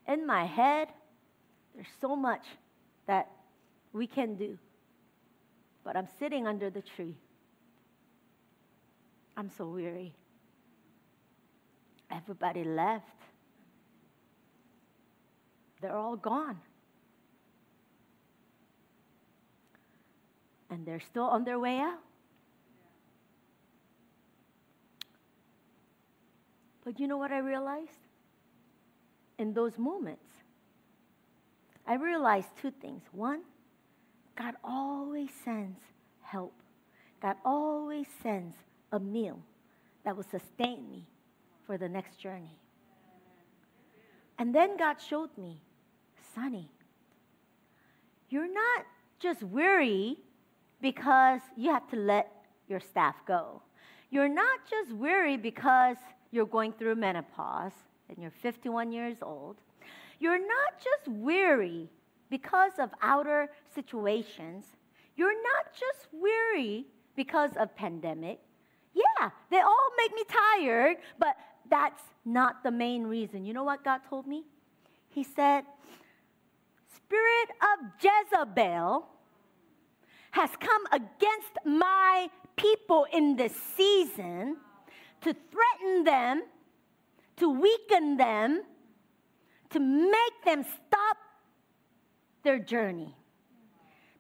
In 0.08 0.28
my 0.28 0.46
head, 0.46 0.90
there's 1.74 1.88
so 2.00 2.16
much 2.16 2.46
that 3.08 3.32
we 3.92 4.06
can 4.06 4.36
do. 4.36 4.60
But 5.84 5.98
I'm 5.98 6.08
sitting 6.20 6.46
under 6.46 6.70
the 6.70 6.84
tree. 6.96 7.16
I'm 9.36 9.50
so 9.58 9.66
weary. 9.66 10.14
Everybody 12.12 12.64
left. 12.66 13.18
They're 15.82 15.98
all 15.98 16.16
gone. 16.16 16.60
And 20.74 20.86
they're 20.86 21.00
still 21.00 21.26
on 21.26 21.44
their 21.44 21.60
way 21.60 21.78
out. 21.78 22.00
But 26.84 27.00
you 27.00 27.08
know 27.08 27.18
what 27.18 27.32
I 27.32 27.38
realized? 27.38 27.92
In 29.38 29.54
those 29.54 29.78
moments, 29.78 30.26
I 31.88 31.96
realized 31.96 32.50
two 32.62 32.72
things. 32.72 33.04
One, 33.12 33.42
God 34.36 34.56
always 34.64 35.30
sends 35.46 35.80
help, 36.22 36.54
God 37.22 37.36
always 37.46 38.08
sends 38.22 38.56
a 38.92 39.00
meal 39.00 39.40
that 40.04 40.16
will 40.16 40.24
sustain 40.24 40.90
me 40.90 41.08
for 41.66 41.78
the 41.78 41.88
next 41.88 42.20
journey. 42.20 42.58
And 44.40 44.54
then 44.54 44.76
God 44.78 44.98
showed 45.00 45.30
me, 45.38 45.62
Sonny, 46.36 46.70
you're 48.30 48.52
not 48.52 48.86
just 49.20 49.44
weary 49.44 50.18
because 50.84 51.40
you 51.56 51.72
have 51.72 51.90
to 51.90 51.96
let 51.96 52.30
your 52.68 52.82
staff 52.82 53.16
go. 53.26 53.62
You're 54.12 54.28
not 54.28 54.60
just 54.70 54.92
weary 54.92 55.38
because 55.38 55.96
you're 56.30 56.46
going 56.46 56.74
through 56.74 56.96
menopause 56.96 57.72
and 58.10 58.18
you're 58.20 58.34
51 58.42 58.92
years 58.92 59.18
old. 59.22 59.56
You're 60.20 60.40
not 60.40 60.74
just 60.78 61.08
weary 61.08 61.90
because 62.30 62.74
of 62.80 62.90
outer 63.02 63.50
situations. 63.74 64.66
You're 65.16 65.34
not 65.34 65.72
just 65.72 66.10
weary 66.12 66.86
because 67.16 67.52
of 67.58 67.74
pandemic. 67.78 68.40
Yeah, 68.94 69.30
they 69.50 69.62
all 69.62 69.90
make 69.98 70.14
me 70.14 70.24
tired, 70.28 70.98
but 71.18 71.38
that's 71.70 72.04
not 72.26 72.62
the 72.62 72.72
main 72.72 73.04
reason. 73.04 73.46
You 73.46 73.54
know 73.54 73.64
what 73.64 73.86
God 73.86 74.02
told 74.10 74.28
me? 74.28 74.44
He 75.08 75.24
said, 75.24 75.64
Spirit 76.94 77.50
of 77.62 77.90
Jezebel 78.02 79.08
has 80.34 80.50
come 80.60 80.84
against 80.92 81.54
my 81.64 82.28
people 82.56 83.06
in 83.14 83.36
this 83.36 83.54
season 83.78 84.58
to 85.22 85.36
threaten 85.52 86.04
them, 86.04 86.42
to 87.38 87.50
weaken 87.50 88.18
them, 88.18 88.64
to 89.70 89.80
make 89.80 90.44
them 90.44 90.64
stop 90.64 91.18
their 92.42 92.58
journey. 92.58 93.16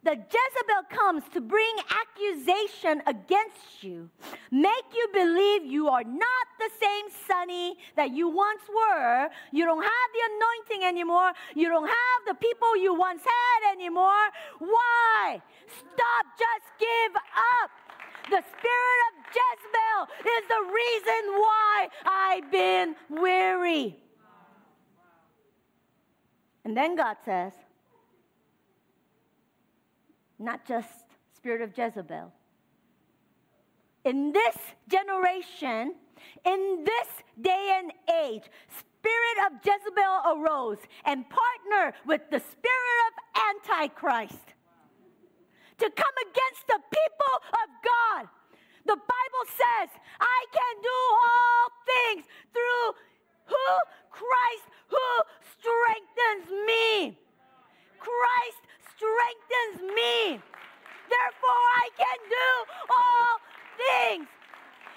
The 0.03 0.11
Jezebel 0.11 0.83
comes 0.89 1.23
to 1.33 1.41
bring 1.41 1.75
accusation 2.01 3.01
against 3.07 3.83
you, 3.83 4.09
make 4.51 4.87
you 4.93 5.07
believe 5.13 5.65
you 5.65 5.87
are 5.87 6.03
not 6.03 6.45
the 6.59 6.69
same 6.79 7.05
Sonny 7.27 7.77
that 7.95 8.11
you 8.11 8.27
once 8.27 8.61
were. 8.67 9.29
You 9.51 9.65
don't 9.65 9.81
have 9.81 10.09
the 10.13 10.21
anointing 10.35 10.87
anymore. 10.87 11.31
You 11.55 11.69
don't 11.69 11.87
have 11.87 12.21
the 12.27 12.33
people 12.35 12.75
you 12.75 12.93
once 12.93 13.21
had 13.23 13.73
anymore. 13.73 14.27
Why? 14.59 15.41
Stop, 15.67 16.25
just 16.37 16.67
give 16.79 17.15
up. 17.15 17.71
The 18.29 18.43
spirit 18.57 18.99
of 19.07 19.13
Jezebel 19.35 19.99
is 20.21 20.47
the 20.47 20.63
reason 20.73 21.39
why 21.39 21.87
I've 22.05 22.51
been 22.51 22.95
weary. 23.09 23.97
And 26.65 26.75
then 26.75 26.95
God 26.95 27.17
says, 27.25 27.53
not 30.43 30.65
just 30.65 30.89
spirit 31.35 31.61
of 31.61 31.77
Jezebel. 31.77 32.31
In 34.05 34.33
this 34.33 34.57
generation, 34.89 35.95
in 36.45 36.83
this 36.85 37.07
day 37.41 37.79
and 37.79 37.91
age, 38.21 38.43
spirit 38.69 39.37
of 39.47 39.53
Jezebel 39.63 40.37
arose 40.37 40.79
and 41.05 41.25
partnered 41.29 41.93
with 42.05 42.21
the 42.31 42.39
spirit 42.39 42.99
of 43.07 43.13
Antichrist 43.49 44.53
to 45.79 45.89
come 45.89 46.15
against 46.21 46.67
the 46.67 46.79
people 46.91 47.35
of 47.51 47.67
God. 47.83 48.27
The 48.85 48.95
Bible 48.95 49.45
says, 49.47 49.89
I 50.19 50.45
can 50.51 50.75
do 50.81 50.99
all 51.23 51.65
things 51.87 52.25
through 52.51 52.95
who? 53.45 53.67
Christ 54.11 54.67
who 54.87 55.09
strengthens 55.57 56.67
me. 56.67 57.17
Christ 57.99 58.63
strengthens 58.95 59.93
me. 59.93 60.41
Therefore, 61.09 61.63
I 61.77 61.87
can 61.97 62.19
do 62.29 62.49
all 62.89 63.31
things. 63.77 64.27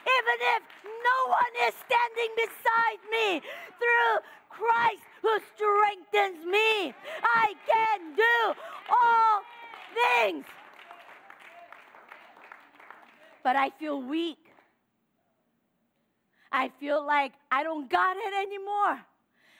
Even 0.07 0.39
if 0.55 0.63
no 0.85 1.19
one 1.31 1.55
is 1.67 1.75
standing 1.75 2.33
beside 2.37 3.01
me, 3.11 3.43
through 3.79 4.13
Christ 4.49 5.03
who 5.23 5.39
strengthens 5.55 6.45
me, 6.47 6.95
I 7.23 7.55
can 7.67 8.15
do 8.15 8.55
all 8.89 9.43
things. 9.95 10.45
But 13.43 13.57
I 13.57 13.71
feel 13.71 14.01
weak. 14.01 14.39
I 16.53 16.71
feel 16.81 17.05
like 17.05 17.33
I 17.51 17.63
don't 17.63 17.91
got 17.91 18.17
it 18.17 18.35
anymore. 18.35 19.01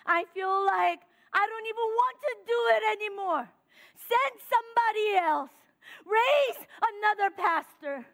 I 0.07 0.25
feel 0.33 0.65
like 0.65 1.01
I 1.33 1.47
don't 1.47 1.67
even 1.67 1.89
want 2.01 2.17
to 2.27 2.33
do 2.47 2.59
it 2.77 2.83
anymore. 2.97 3.49
Send 4.09 4.41
somebody 4.49 5.27
else. 5.27 5.51
Raise 6.05 6.67
another 6.83 7.35
pastor. 7.37 8.05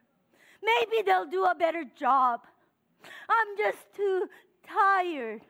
Maybe 0.63 1.03
they'll 1.05 1.27
do 1.27 1.45
a 1.45 1.55
better 1.55 1.85
job. 1.99 2.41
I'm 3.29 3.57
just 3.59 3.79
too 3.97 4.29
tired. 4.67 5.43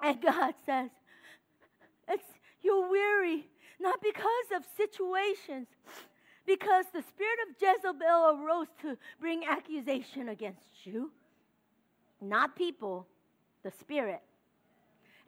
And 0.00 0.20
God 0.20 0.54
says, 0.66 0.90
it's, 2.08 2.24
You're 2.62 2.90
weary, 2.90 3.46
not 3.80 4.00
because 4.02 4.48
of 4.56 4.64
situations, 4.76 5.68
because 6.46 6.86
the 6.92 7.02
spirit 7.02 7.38
of 7.48 7.56
Jezebel 7.60 8.40
arose 8.40 8.68
to 8.82 8.96
bring 9.20 9.44
accusation 9.44 10.28
against 10.28 10.84
you. 10.84 11.10
Not 12.20 12.56
people, 12.56 13.06
the 13.62 13.72
spirit 13.80 14.22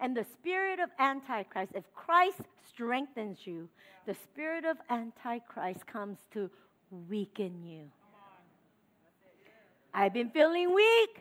and 0.01 0.17
the 0.17 0.25
spirit 0.25 0.81
of 0.81 0.91
Antichrist, 0.99 1.73
if 1.75 1.85
Christ 1.95 2.41
strengthens 2.69 3.47
you, 3.47 3.69
the 4.07 4.15
spirit 4.15 4.65
of 4.65 4.77
Antichrist 4.91 5.87
comes 5.87 6.19
to 6.33 6.51
weaken 7.09 7.65
you. 7.65 7.91
I've 9.93 10.13
been 10.13 10.31
feeling 10.31 10.75
weak. 10.75 11.21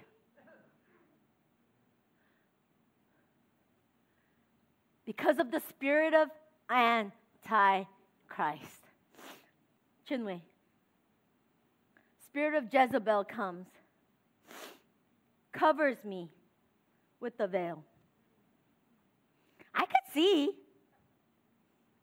Because 5.06 5.38
of 5.38 5.52
the 5.52 5.62
spirit 5.70 6.14
of 6.14 6.30
Antichrist. 6.70 7.88
Chinwe. 10.10 10.42
Spirit 12.26 12.56
of 12.56 12.74
Jezebel 12.74 13.26
comes, 13.26 13.68
covers 15.52 15.98
me 16.04 16.30
with 17.20 17.38
the 17.38 17.46
veil. 17.46 17.84
See, 20.14 20.52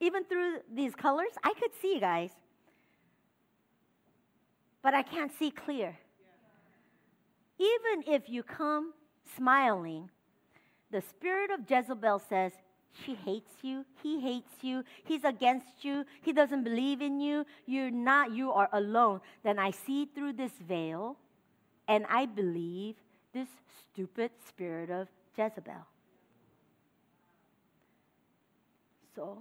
even 0.01 0.25
through 0.25 0.59
these 0.73 0.95
colors, 0.95 1.33
I 1.45 1.53
could 1.61 1.71
see, 1.81 1.95
you 1.95 2.01
guys. 2.01 2.31
But 4.83 4.95
I 4.95 5.03
can't 5.03 5.33
see 5.39 5.51
clear. 5.51 5.99
Even 7.59 8.13
if 8.15 8.29
you 8.29 8.43
come 8.43 8.95
smiling, 9.37 10.11
the 10.91 11.03
spirit 11.03 11.51
of 11.51 11.71
Jezebel 11.71 12.23
says, 12.29 12.53
she 13.05 13.15
hates 13.15 13.53
you. 13.63 13.85
He 14.03 14.21
hates 14.21 14.63
you. 14.63 14.83
He's 15.05 15.25
against 15.25 15.85
you. 15.85 16.05
He 16.23 16.33
doesn't 16.33 16.65
believe 16.65 17.01
in 17.01 17.21
you. 17.21 17.47
You're 17.67 17.91
not, 17.91 18.33
you 18.33 18.51
are 18.51 18.69
alone. 18.73 19.21
Then 19.45 19.59
I 19.59 19.71
see 19.71 20.07
through 20.07 20.33
this 20.33 20.53
veil 20.67 21.17
and 21.87 22.05
I 22.09 22.27
believe 22.27 22.97
this 23.33 23.49
stupid 23.93 24.33
spirit 24.47 24.91
of 24.91 25.09
Jezebel. 25.37 25.87
So, 29.21 29.37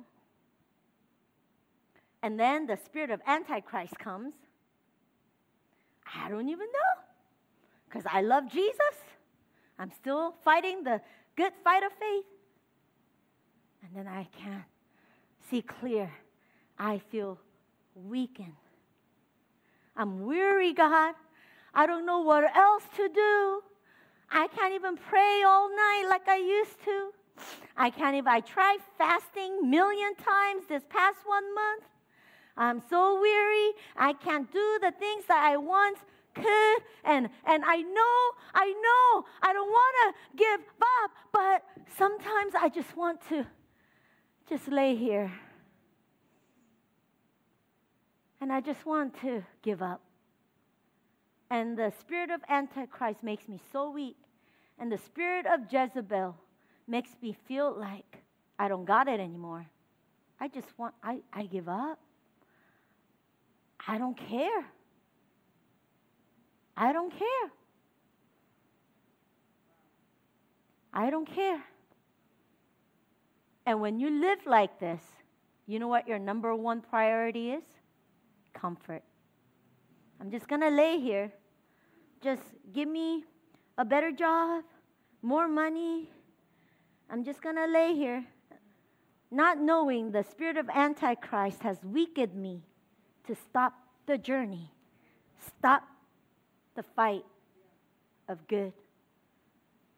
and 2.21 2.37
then 2.37 2.67
the 2.67 2.77
spirit 2.83 3.11
of 3.11 3.21
Antichrist 3.25 3.97
comes. 3.97 4.33
I 6.13 6.27
don't 6.27 6.49
even 6.49 6.67
know. 6.67 7.03
Because 7.87 8.03
I 8.11 8.19
love 8.19 8.51
Jesus. 8.51 8.95
I'm 9.77 9.91
still 9.93 10.35
fighting 10.43 10.83
the 10.83 10.99
good 11.37 11.53
fight 11.63 11.83
of 11.83 11.93
faith. 11.93 12.25
And 13.83 13.95
then 13.95 14.05
I 14.05 14.27
can't 14.43 14.65
see 15.49 15.61
clear. 15.61 16.11
I 16.77 16.99
feel 17.09 17.39
weakened. 17.95 18.59
I'm 19.95 20.25
weary, 20.25 20.73
God. 20.73 21.15
I 21.73 21.85
don't 21.85 22.05
know 22.05 22.19
what 22.19 22.43
else 22.53 22.83
to 22.97 23.07
do. 23.07 23.61
I 24.29 24.47
can't 24.47 24.73
even 24.73 24.97
pray 24.97 25.43
all 25.47 25.69
night 25.69 26.05
like 26.09 26.27
I 26.27 26.35
used 26.35 26.83
to. 26.83 27.13
I 27.77 27.89
can't 27.89 28.15
even, 28.15 28.27
I 28.27 28.39
tried 28.41 28.79
fasting 28.97 29.69
million 29.69 30.15
times 30.15 30.63
this 30.67 30.83
past 30.89 31.17
one 31.25 31.55
month. 31.55 31.83
I'm 32.57 32.81
so 32.89 33.19
weary. 33.21 33.71
I 33.95 34.13
can't 34.13 34.51
do 34.51 34.79
the 34.81 34.91
things 34.91 35.23
that 35.27 35.43
I 35.43 35.57
once 35.57 35.99
could. 36.35 36.83
And, 37.05 37.29
and 37.45 37.63
I 37.65 37.77
know, 37.77 38.19
I 38.53 38.65
know, 38.65 39.25
I 39.41 39.53
don't 39.53 39.69
want 39.69 39.95
to 40.15 40.37
give 40.37 40.59
up, 41.01 41.11
but 41.31 41.63
sometimes 41.97 42.53
I 42.59 42.69
just 42.69 42.95
want 42.97 43.21
to 43.29 43.45
just 44.49 44.67
lay 44.67 44.95
here. 44.95 45.31
And 48.41 48.51
I 48.51 48.61
just 48.61 48.85
want 48.85 49.19
to 49.21 49.43
give 49.61 49.81
up. 49.81 50.01
And 51.49 51.77
the 51.77 51.91
spirit 51.99 52.29
of 52.29 52.41
Antichrist 52.47 53.23
makes 53.23 53.47
me 53.47 53.59
so 53.71 53.89
weak. 53.89 54.17
And 54.77 54.91
the 54.91 54.97
spirit 54.97 55.45
of 55.45 55.61
Jezebel 55.71 56.35
makes 56.89 57.11
me 57.21 57.35
feel 57.47 57.75
like 57.77 58.17
I 58.57 58.67
don't 58.67 58.85
got 58.85 59.07
it 59.07 59.19
anymore. 59.19 59.65
I 60.39 60.47
just 60.47 60.67
want, 60.77 60.95
I, 61.03 61.19
I 61.31 61.43
give 61.45 61.69
up. 61.69 61.99
I 63.87 63.97
don't 63.97 64.17
care. 64.17 64.65
I 66.75 66.91
don't 66.91 67.11
care. 67.11 67.51
I 70.93 71.09
don't 71.09 71.25
care. 71.25 71.61
And 73.65 73.81
when 73.81 73.99
you 73.99 74.09
live 74.09 74.39
like 74.45 74.79
this, 74.79 75.01
you 75.67 75.77
know 75.77 75.87
what 75.87 76.07
your 76.07 76.17
number 76.17 76.55
one 76.55 76.81
priority 76.81 77.51
is? 77.51 77.63
Comfort. 78.53 79.03
I'm 80.19 80.31
just 80.31 80.47
going 80.47 80.61
to 80.61 80.69
lay 80.69 80.99
here. 80.99 81.31
Just 82.21 82.41
give 82.73 82.87
me 82.87 83.23
a 83.77 83.85
better 83.85 84.11
job, 84.11 84.63
more 85.21 85.47
money, 85.47 86.09
I'm 87.11 87.23
just 87.23 87.41
going 87.41 87.55
to 87.55 87.65
lay 87.65 87.95
here, 87.95 88.25
not 89.31 89.59
knowing 89.59 90.11
the 90.11 90.23
spirit 90.23 90.57
of 90.57 90.69
Antichrist 90.69 91.63
has 91.63 91.83
weakened 91.83 92.35
me 92.35 92.61
to 93.25 93.35
stop 93.35 93.73
the 94.05 94.17
journey, 94.17 94.71
stop 95.57 95.83
the 96.75 96.83
fight 96.83 97.25
of 98.27 98.47
good, 98.47 98.73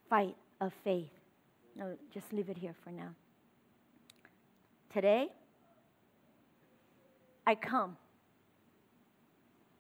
fight 0.10 0.36
of 0.62 0.74
faith. 0.84 1.12
No, 1.76 1.98
just 2.14 2.32
leave 2.32 2.50
it 2.50 2.58
here 2.58 2.76
for 2.84 2.92
now. 2.92 3.10
Today, 4.94 5.30
I 7.46 7.56
come 7.56 7.98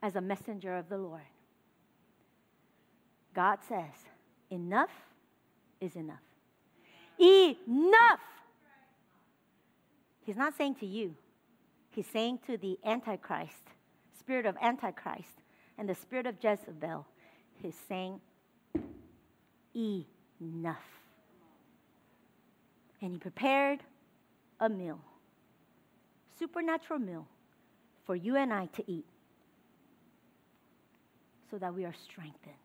as 0.01 0.15
a 0.15 0.21
messenger 0.21 0.75
of 0.75 0.89
the 0.89 0.97
Lord. 0.97 1.21
God 3.33 3.59
says, 3.67 3.93
enough 4.49 4.91
is 5.79 5.95
enough. 5.95 6.19
Enough. 7.21 8.19
He's 10.25 10.37
not 10.37 10.57
saying 10.57 10.75
to 10.75 10.85
you, 10.85 11.15
He's 11.91 12.07
saying 12.07 12.39
to 12.47 12.57
the 12.57 12.79
Antichrist, 12.85 13.63
spirit 14.17 14.45
of 14.45 14.55
Antichrist, 14.61 15.41
and 15.77 15.87
the 15.89 15.95
spirit 15.95 16.25
of 16.25 16.35
Jezebel, 16.41 17.05
he's 17.61 17.75
saying, 17.89 18.21
enough. 19.75 20.77
And 23.01 23.11
he 23.11 23.17
prepared 23.17 23.79
a 24.59 24.69
meal, 24.69 24.99
supernatural 26.39 26.99
meal, 26.99 27.27
for 28.05 28.15
you 28.15 28.37
and 28.37 28.53
I 28.53 28.67
to 28.67 28.83
eat 28.89 29.05
so 31.49 31.57
that 31.57 31.73
we 31.73 31.83
are 31.83 31.93
strengthened. 31.93 32.60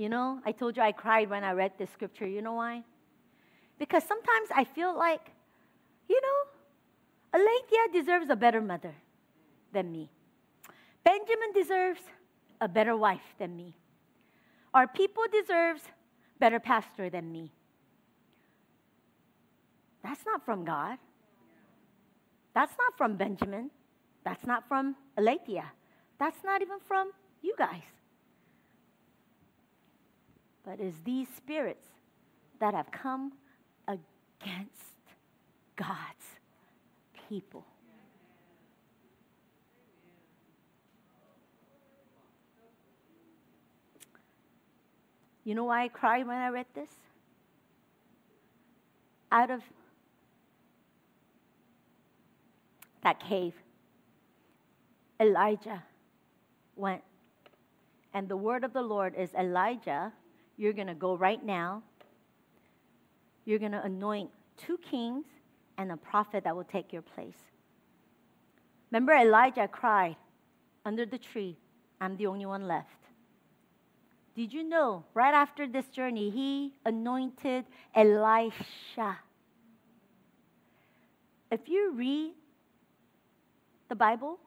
You 0.00 0.08
know, 0.08 0.40
I 0.46 0.52
told 0.52 0.78
you 0.78 0.82
I 0.82 0.92
cried 0.92 1.28
when 1.28 1.44
I 1.44 1.52
read 1.52 1.72
this 1.76 1.90
scripture. 1.90 2.26
You 2.26 2.40
know 2.40 2.54
why? 2.54 2.84
Because 3.78 4.02
sometimes 4.02 4.48
I 4.56 4.64
feel 4.64 4.96
like, 4.96 5.30
you 6.08 6.18
know, 6.18 7.38
Alethea 7.38 8.00
deserves 8.00 8.30
a 8.30 8.34
better 8.34 8.62
mother 8.62 8.94
than 9.74 9.92
me. 9.92 10.08
Benjamin 11.04 11.52
deserves 11.52 12.00
a 12.62 12.66
better 12.66 12.96
wife 12.96 13.34
than 13.38 13.54
me. 13.54 13.76
Our 14.72 14.86
people 14.88 15.24
deserves 15.30 15.82
better 16.38 16.58
pastor 16.58 17.10
than 17.10 17.30
me. 17.30 17.52
That's 20.02 20.24
not 20.24 20.46
from 20.46 20.64
God. 20.64 20.96
That's 22.54 22.72
not 22.78 22.96
from 22.96 23.16
Benjamin. 23.16 23.70
That's 24.24 24.46
not 24.46 24.66
from 24.66 24.96
Alethea. 25.18 25.70
That's 26.18 26.42
not 26.42 26.62
even 26.62 26.78
from 26.88 27.12
you 27.42 27.54
guys 27.58 27.99
but 30.70 30.78
it's 30.78 31.00
these 31.04 31.26
spirits 31.36 31.84
that 32.60 32.74
have 32.74 32.92
come 32.92 33.32
against 33.88 34.94
God's 35.74 36.38
people. 37.28 37.64
You 45.42 45.56
know 45.56 45.64
why 45.64 45.82
I 45.82 45.88
cried 45.88 46.24
when 46.24 46.36
I 46.36 46.50
read 46.50 46.66
this? 46.72 46.90
Out 49.32 49.50
of 49.50 49.62
that 53.02 53.18
cave, 53.18 53.54
Elijah 55.18 55.82
went. 56.76 57.02
And 58.14 58.28
the 58.28 58.36
word 58.36 58.62
of 58.62 58.72
the 58.72 58.82
Lord 58.82 59.16
is 59.16 59.34
Elijah 59.34 60.12
you're 60.60 60.74
going 60.74 60.88
to 60.88 60.94
go 60.94 61.16
right 61.16 61.42
now. 61.42 61.82
You're 63.46 63.58
going 63.58 63.72
to 63.72 63.82
anoint 63.82 64.28
two 64.58 64.76
kings 64.76 65.24
and 65.78 65.90
a 65.90 65.96
prophet 65.96 66.44
that 66.44 66.54
will 66.54 66.64
take 66.64 66.92
your 66.92 67.00
place. 67.00 67.40
Remember, 68.90 69.14
Elijah 69.14 69.66
cried 69.66 70.16
under 70.84 71.06
the 71.06 71.16
tree, 71.16 71.56
I'm 71.98 72.18
the 72.18 72.26
only 72.26 72.44
one 72.44 72.68
left. 72.68 72.88
Did 74.36 74.52
you 74.52 74.62
know, 74.62 75.02
right 75.14 75.32
after 75.32 75.66
this 75.66 75.86
journey, 75.86 76.28
he 76.28 76.74
anointed 76.84 77.64
Elisha? 77.94 79.16
If 81.50 81.60
you 81.68 81.94
read 81.94 82.32
the 83.88 83.94
Bible, 83.94 84.38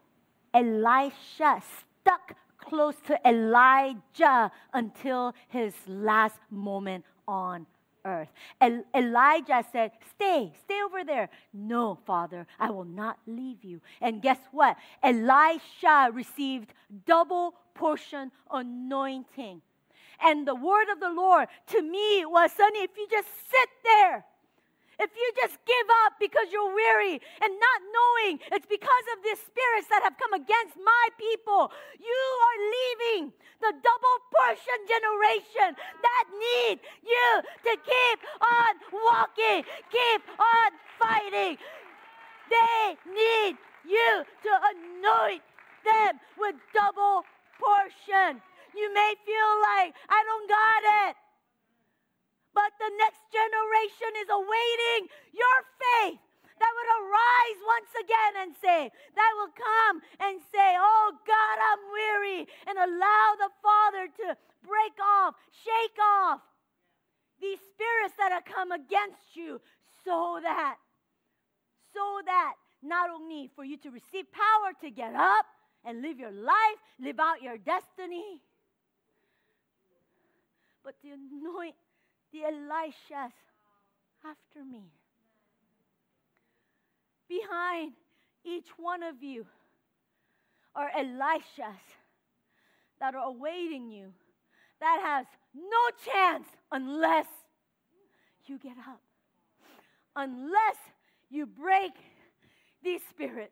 Elisha 0.54 1.60
stuck 2.02 2.36
close 2.64 2.96
to 3.08 3.20
Elijah 3.28 4.52
until 4.74 5.34
his 5.50 5.74
last 5.88 6.40
moment 6.50 7.06
on 7.28 7.66
earth. 8.06 8.30
El- 8.60 8.84
Elijah 8.96 9.64
said, 9.72 9.92
Stay, 10.16 10.52
stay 10.64 10.82
over 10.84 11.04
there. 11.04 11.30
No, 11.54 11.98
Father, 12.06 12.46
I 12.60 12.70
will 12.72 12.86
not 12.86 13.18
leave 13.28 13.64
you. 13.64 13.82
And 14.02 14.22
guess 14.22 14.40
what? 14.52 14.78
Elisha 15.02 16.10
received 16.12 16.74
double 17.06 17.56
portion 17.74 18.32
anointing. 18.52 19.62
And 20.22 20.48
the 20.48 20.56
word 20.56 20.90
of 20.92 21.00
the 21.00 21.12
Lord 21.12 21.48
to 21.68 21.82
me 21.82 22.26
was, 22.26 22.52
Sonny, 22.52 22.80
if 22.80 22.92
you 22.98 23.08
just 23.10 23.28
sit 23.50 23.70
there 23.84 24.26
if 25.00 25.10
you 25.16 25.28
just 25.42 25.58
give 25.66 25.88
up 26.06 26.14
because 26.20 26.48
you're 26.52 26.74
weary 26.74 27.18
and 27.42 27.52
not 27.52 27.80
knowing 27.90 28.40
it's 28.52 28.68
because 28.68 29.06
of 29.16 29.24
these 29.24 29.40
spirits 29.42 29.88
that 29.90 30.04
have 30.04 30.18
come 30.18 30.34
against 30.34 30.78
my 30.78 31.06
people, 31.18 31.72
you 31.98 32.24
are 32.48 32.58
leaving 32.78 33.34
the 33.62 33.74
double 33.74 34.18
portion 34.30 34.80
generation 34.86 35.70
that 35.74 36.26
need 36.30 36.78
you 37.02 37.30
to 37.64 37.74
keep 37.80 38.20
on 38.42 38.74
walking, 38.92 39.64
keep 39.90 40.22
on 40.38 40.70
fighting. 41.00 41.58
They 42.50 42.98
need 43.08 43.58
you 43.88 44.12
to 44.44 44.52
anoint 44.76 45.42
them 45.84 46.20
with 46.38 46.56
double 46.74 47.24
portion. 47.60 48.42
You 48.76 48.94
may 48.94 49.14
feel 49.26 49.52
like, 49.62 49.94
I 50.10 50.24
don't 50.26 50.50
got 50.50 50.82
it. 51.10 51.23
But 52.54 52.72
the 52.78 52.92
next 53.02 53.22
generation 53.34 54.12
is 54.22 54.30
awaiting 54.30 55.10
your 55.34 55.58
faith 55.78 56.22
that 56.62 56.72
would 56.72 56.92
arise 57.02 57.60
once 57.66 57.92
again 57.98 58.34
and 58.46 58.52
say, 58.56 58.82
that 58.90 59.32
will 59.36 59.54
come 59.58 60.00
and 60.22 60.40
say, 60.54 60.78
Oh 60.78 61.12
God, 61.26 61.56
I'm 61.60 61.84
weary, 61.92 62.48
and 62.70 62.78
allow 62.78 63.28
the 63.42 63.52
Father 63.60 64.06
to 64.22 64.38
break 64.62 64.96
off, 65.02 65.36
shake 65.52 65.98
off 66.00 66.40
these 67.42 67.60
spirits 67.74 68.16
that 68.18 68.32
have 68.32 68.46
come 68.46 68.72
against 68.72 69.36
you 69.36 69.60
so 70.06 70.40
that, 70.42 70.78
so 71.94 72.22
that 72.26 72.54
not 72.82 73.10
only 73.10 73.50
for 73.56 73.64
you 73.64 73.78
to 73.78 73.90
receive 73.90 74.32
power 74.32 74.72
to 74.82 74.90
get 74.90 75.16
up 75.16 75.46
and 75.84 76.02
live 76.02 76.20
your 76.20 76.32
life, 76.32 76.80
live 77.00 77.20
out 77.20 77.42
your 77.42 77.58
destiny, 77.58 78.40
but 80.84 80.96
to 81.02 81.08
anoint 81.10 81.76
the 82.34 82.40
Elishas 82.40 83.32
after 84.26 84.66
me. 84.70 84.92
Behind 87.30 87.94
each 88.44 88.68
one 88.78 89.04
of 89.04 89.24
you 89.24 89.46
are 90.76 90.92
Elishas 90.92 91.80
that 93.00 93.16
are 93.16 93.28
awaiting 93.28 93.90
you 93.90 94.14
that 94.80 95.00
has 95.02 95.26
no 95.54 96.12
chance 96.12 96.48
unless 96.72 97.28
you 98.46 98.58
get 98.58 98.78
up. 98.90 99.00
Unless 100.16 100.78
you 101.30 101.46
break 101.46 101.94
these 102.84 103.02
spirits. 103.10 103.52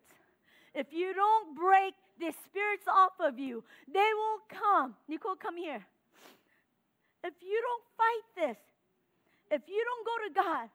If 0.73 0.87
you 0.91 1.13
don't 1.13 1.55
break 1.55 1.93
these 2.19 2.35
spirits 2.45 2.85
off 2.87 3.13
of 3.19 3.39
you, 3.39 3.63
they 3.91 3.99
will 3.99 4.39
come. 4.49 4.95
Nicole, 5.07 5.35
come 5.35 5.57
here. 5.57 5.85
If 7.23 7.33
you 7.41 7.61
don't 7.61 7.83
fight 7.97 8.47
this, 8.47 8.57
if 9.51 9.61
you 9.67 9.83
don't 9.83 10.05
go 10.07 10.15
to 10.23 10.31
God, 10.31 10.67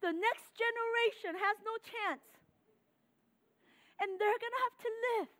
the 0.00 0.16
next 0.16 0.48
generation 0.56 1.36
has 1.36 1.56
no 1.60 1.76
chance. 1.84 2.24
And 4.00 4.16
they're 4.16 4.40
going 4.40 4.56
to 4.56 4.64
have 4.64 4.78
to 4.80 4.90
live 5.04 5.30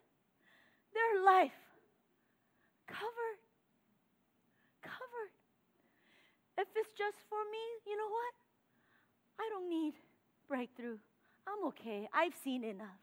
their 0.93 1.13
life 1.25 1.61
covered. 2.85 3.41
Covered. 4.85 5.33
If 6.61 6.69
it's 6.77 6.93
just 6.93 7.17
for 7.25 7.41
me, 7.49 7.65
you 7.89 7.97
know 7.97 8.11
what? 8.13 8.33
I 9.41 9.49
don't 9.49 9.67
need 9.67 9.97
breakthrough. 10.47 11.01
I'm 11.49 11.65
okay. 11.73 12.07
I've 12.13 12.37
seen 12.43 12.63
enough. 12.63 13.01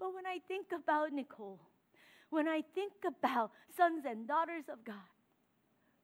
But 0.00 0.14
when 0.14 0.26
I 0.26 0.42
think 0.48 0.74
about 0.74 1.12
Nicole, 1.12 1.60
when 2.30 2.48
I 2.48 2.62
think 2.74 2.92
about 3.06 3.52
sons 3.76 4.02
and 4.04 4.26
daughters 4.26 4.64
of 4.66 4.84
God, 4.84 5.08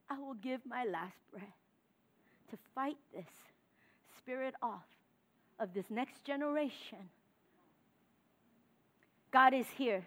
I 0.09 0.19
will 0.19 0.35
give 0.35 0.61
my 0.65 0.85
last 0.85 1.19
breath 1.33 1.60
to 2.51 2.59
fight 2.75 2.97
this 3.15 3.27
spirit 4.19 4.55
off 4.63 4.85
of 5.59 5.75
this 5.75 5.87
next 5.91 6.25
generation. 6.25 6.99
God 9.31 9.55
is 9.55 9.67
here. 9.77 10.05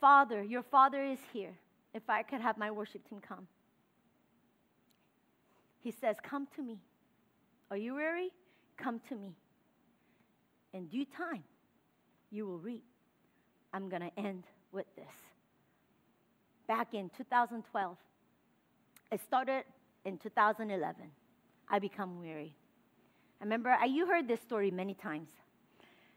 Father, 0.00 0.42
your 0.42 0.62
Father 0.62 1.04
is 1.04 1.18
here. 1.32 1.52
If 1.92 2.08
I 2.08 2.22
could 2.22 2.40
have 2.40 2.56
my 2.56 2.70
worship 2.70 3.08
team 3.08 3.20
come. 3.20 3.46
He 5.82 5.90
says, 5.90 6.16
Come 6.22 6.46
to 6.56 6.62
me. 6.62 6.78
Are 7.70 7.76
you 7.76 7.94
weary? 7.94 8.30
Come 8.76 9.00
to 9.08 9.14
me. 9.14 9.34
In 10.72 10.86
due 10.86 11.04
time, 11.04 11.42
you 12.30 12.46
will 12.46 12.58
reap. 12.58 12.84
I'm 13.72 13.88
going 13.88 14.02
to 14.02 14.18
end 14.18 14.44
with 14.72 14.86
this. 14.96 15.04
Back 16.66 16.94
in 16.94 17.10
2012, 17.16 17.96
it 19.10 19.20
started 19.20 19.64
in 20.04 20.18
2011. 20.18 20.94
I 21.68 21.78
become 21.78 22.18
weary. 22.18 22.54
I 23.40 23.44
remember 23.44 23.70
I, 23.70 23.86
you 23.86 24.06
heard 24.06 24.28
this 24.28 24.40
story 24.40 24.70
many 24.70 24.94
times. 24.94 25.28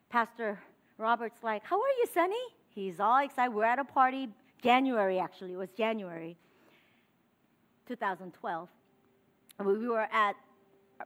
Pastor 0.09 0.59
Robert's 0.97 1.43
like, 1.43 1.63
"How 1.63 1.77
are 1.77 1.95
you, 1.99 2.05
Sonny?" 2.13 2.35
He's 2.69 2.99
all 2.99 3.19
excited. 3.19 3.53
We're 3.53 3.65
at 3.65 3.79
a 3.79 3.83
party, 3.83 4.29
January 4.61 5.19
actually. 5.19 5.53
It 5.53 5.57
was 5.57 5.69
January 5.71 6.37
2012. 7.87 8.69
We 9.63 9.87
were 9.87 10.07
at 10.11 10.35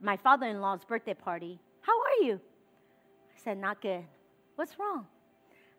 my 0.02 0.18
father 0.18 0.48
in 0.48 0.62
law's 0.62 0.86
birthday 0.86 1.14
party. 1.14 1.60
How 1.82 1.94
are 2.00 2.26
you? 2.26 2.36
I 2.36 3.40
said, 3.44 3.58
Not 3.58 3.82
good. 3.82 4.04
What's 4.56 4.78
wrong? 4.80 5.06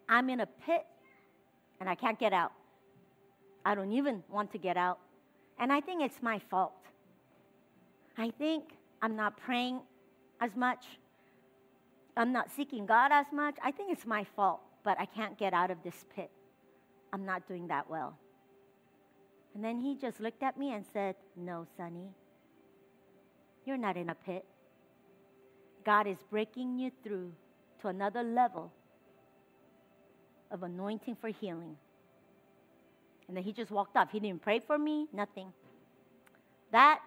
I'm 0.09 0.31
in 0.31 0.41
a 0.41 0.47
pit 0.47 0.87
and 1.81 1.89
I 1.89 1.95
can't 1.95 2.19
get 2.19 2.33
out. 2.33 2.53
I 3.65 3.75
don't 3.75 3.93
even 3.93 4.23
want 4.31 4.53
to 4.53 4.59
get 4.59 4.77
out. 4.77 4.99
And 5.59 5.73
I 5.73 5.81
think 5.81 6.03
it's 6.03 6.23
my 6.23 6.39
fault. 6.39 6.73
I 8.17 8.31
think 8.31 8.65
I'm 9.03 9.17
not 9.17 9.37
praying 9.37 9.81
as 10.41 10.55
much. 10.57 10.85
I'm 12.17 12.33
not 12.33 12.51
seeking 12.51 12.87
God 12.87 13.11
as 13.13 13.27
much. 13.33 13.57
I 13.63 13.71
think 13.71 13.93
it's 13.93 14.07
my 14.07 14.25
fault, 14.37 14.61
but 14.85 14.99
I 14.99 15.07
can't 15.07 15.39
get 15.39 15.53
out 15.53 15.71
of 15.71 15.79
this 15.83 16.05
pit. 16.15 16.31
I'm 17.13 17.25
not 17.25 17.47
doing 17.47 17.69
that 17.69 17.89
well. 17.89 18.17
And 19.55 19.65
then 19.65 19.81
he 19.81 19.97
just 19.97 20.21
looked 20.21 20.43
at 20.43 20.59
me 20.59 20.73
and 20.73 20.85
said, 20.93 21.17
No, 21.37 21.67
Sonny, 21.77 22.11
you're 23.65 23.77
not 23.77 23.97
in 23.97 24.11
a 24.11 24.15
pit. 24.15 24.45
God 25.85 26.07
is 26.07 26.19
breaking 26.31 26.79
you 26.79 26.91
through 27.03 27.33
to 27.81 27.89
another 27.89 28.23
level 28.23 28.73
of 30.51 30.63
anointing 30.63 31.17
for 31.17 31.29
healing. 31.29 31.77
And 33.29 33.37
then 33.37 33.45
he 33.45 33.53
just 33.53 33.71
walked 33.71 33.97
off. 33.97 34.11
He 34.11 34.21
didn't 34.21 34.43
pray 34.43 34.59
for 34.59 34.79
me, 34.79 35.07
nothing. 35.13 35.53
That 36.73 37.01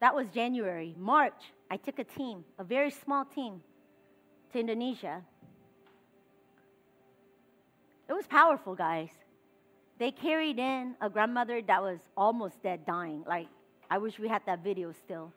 that 0.00 0.16
was 0.16 0.26
January. 0.34 0.96
March, 0.98 1.52
I 1.70 1.76
took 1.76 2.00
a 2.00 2.04
team, 2.04 2.44
a 2.58 2.64
very 2.64 2.90
small 2.90 3.24
team, 3.24 3.62
to 4.52 4.58
Indonesia. 4.58 5.22
It 8.08 8.12
was 8.12 8.26
powerful, 8.26 8.74
guys. 8.74 9.10
They 10.00 10.10
carried 10.10 10.58
in 10.58 10.96
a 11.00 11.08
grandmother 11.08 11.62
that 11.62 11.80
was 11.80 12.00
almost 12.16 12.60
dead, 12.64 12.84
dying. 12.84 13.22
Like, 13.28 13.46
I 13.88 13.98
wish 13.98 14.18
we 14.18 14.26
had 14.26 14.42
that 14.46 14.64
video 14.64 14.92
still. 15.04 15.32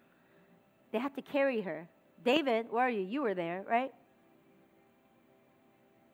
They 0.91 0.97
had 0.97 1.15
to 1.15 1.21
carry 1.21 1.61
her. 1.61 1.87
David, 2.23 2.65
where 2.71 2.87
are 2.87 2.89
you? 2.89 3.01
You 3.01 3.21
were 3.21 3.35
there, 3.35 3.63
right? 3.69 3.93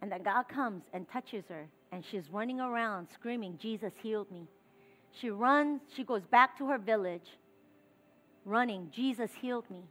And 0.02 0.12
then 0.12 0.24
God 0.24 0.50
comes 0.50 0.84
and 0.92 1.10
touches 1.10 1.46
her, 1.48 1.70
and 1.92 2.04
she's 2.10 2.30
running 2.32 2.60
around 2.60 3.08
screaming, 3.14 3.58
Jesus 3.62 3.94
healed 4.02 4.32
me. 4.32 4.48
She 5.12 5.30
runs, 5.30 5.82
she 5.96 6.04
goes 6.04 6.26
back 6.26 6.58
to 6.58 6.68
her 6.68 6.78
village, 6.78 7.38
running, 8.46 8.90
Jesus 8.94 9.32
healed 9.42 9.70
me. 9.70 9.84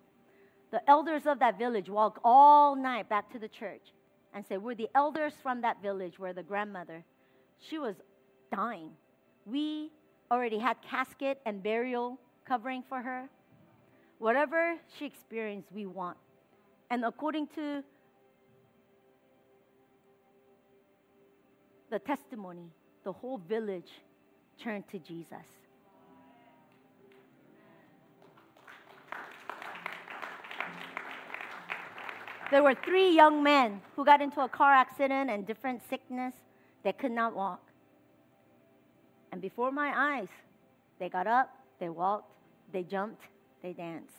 The 0.71 0.89
elders 0.89 1.27
of 1.27 1.41
that 1.41 1.59
village 1.59 1.91
walk 1.91 2.21
all 2.25 2.75
night 2.75 3.09
back 3.09 3.31
to 3.33 3.39
the 3.39 3.49
church 3.49 3.93
and 4.33 4.45
say, 4.47 4.57
We're 4.57 4.75
the 4.75 4.89
elders 4.95 5.35
from 5.43 5.61
that 5.63 5.83
village 5.83 6.19
where 6.19 6.33
the 6.33 6.43
grandmother, 6.43 7.05
she 7.59 7.79
was 7.79 7.97
dying. 8.53 8.91
We 9.45 9.91
already 10.31 10.59
had 10.59 10.77
casket 10.83 11.41
and 11.45 11.63
burial 11.63 12.19
covering 12.47 12.83
for 12.89 13.03
her. 13.03 13.29
Whatever 14.19 14.77
she 14.99 15.07
experienced, 15.07 15.73
we 15.73 15.87
want. 15.87 16.17
And 16.91 17.05
according 17.05 17.49
to 17.57 17.83
the 21.91 21.99
testimony, 21.99 22.71
the 23.05 23.13
whole 23.13 23.39
village 23.39 23.91
turned 24.63 24.89
to 24.89 24.99
Jesus. 24.99 25.47
There 32.51 32.63
were 32.65 32.75
three 32.75 33.15
young 33.15 33.43
men 33.43 33.81
who 33.95 34.05
got 34.05 34.21
into 34.21 34.41
a 34.41 34.49
car 34.49 34.73
accident 34.73 35.31
and 35.31 35.47
different 35.47 35.83
sickness. 35.89 36.35
They 36.83 36.93
could 36.93 37.13
not 37.13 37.35
walk. 37.35 37.61
And 39.31 39.41
before 39.41 39.71
my 39.71 39.93
eyes, 39.95 40.29
they 40.99 41.09
got 41.09 41.29
up, 41.29 41.55
they 41.79 41.89
walked, 41.89 42.33
they 42.73 42.83
jumped, 42.83 43.23
they 43.63 43.73
danced. 43.73 44.15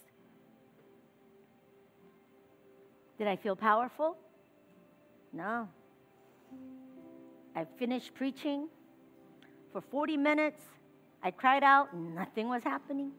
Did 3.17 3.27
I 3.27 3.35
feel 3.35 3.55
powerful? 3.55 4.15
No. 5.33 5.67
I 7.55 7.65
finished 7.77 8.13
preaching. 8.13 8.67
For 9.73 9.81
40 9.81 10.17
minutes, 10.17 10.61
I 11.23 11.31
cried 11.31 11.63
out, 11.63 11.95
nothing 11.95 12.49
was 12.49 12.63
happening. 12.63 13.11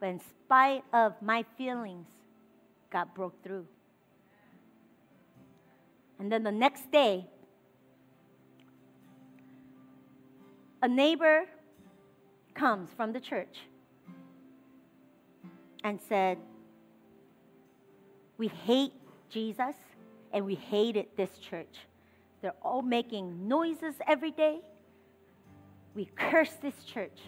But 0.00 0.08
in 0.08 0.20
spite 0.20 0.84
of 0.92 1.14
my 1.20 1.44
feelings, 1.56 2.08
God 2.90 3.08
broke 3.14 3.42
through. 3.42 3.66
And 6.18 6.30
then 6.30 6.42
the 6.42 6.52
next 6.52 6.90
day, 6.90 7.26
a 10.82 10.88
neighbor 10.88 11.44
comes 12.54 12.90
from 12.96 13.12
the 13.12 13.20
church 13.20 13.58
and 15.84 16.00
said, 16.08 16.38
We 18.38 18.48
hate 18.48 18.92
Jesus 19.30 19.74
and 20.32 20.44
we 20.44 20.54
hated 20.54 21.06
this 21.16 21.30
church. 21.38 21.76
They're 22.42 22.54
all 22.60 22.82
making 22.82 23.46
noises 23.46 23.94
every 24.06 24.32
day. 24.32 24.60
We 25.94 26.06
curse 26.16 26.52
this 26.60 26.74
church. 26.84 27.18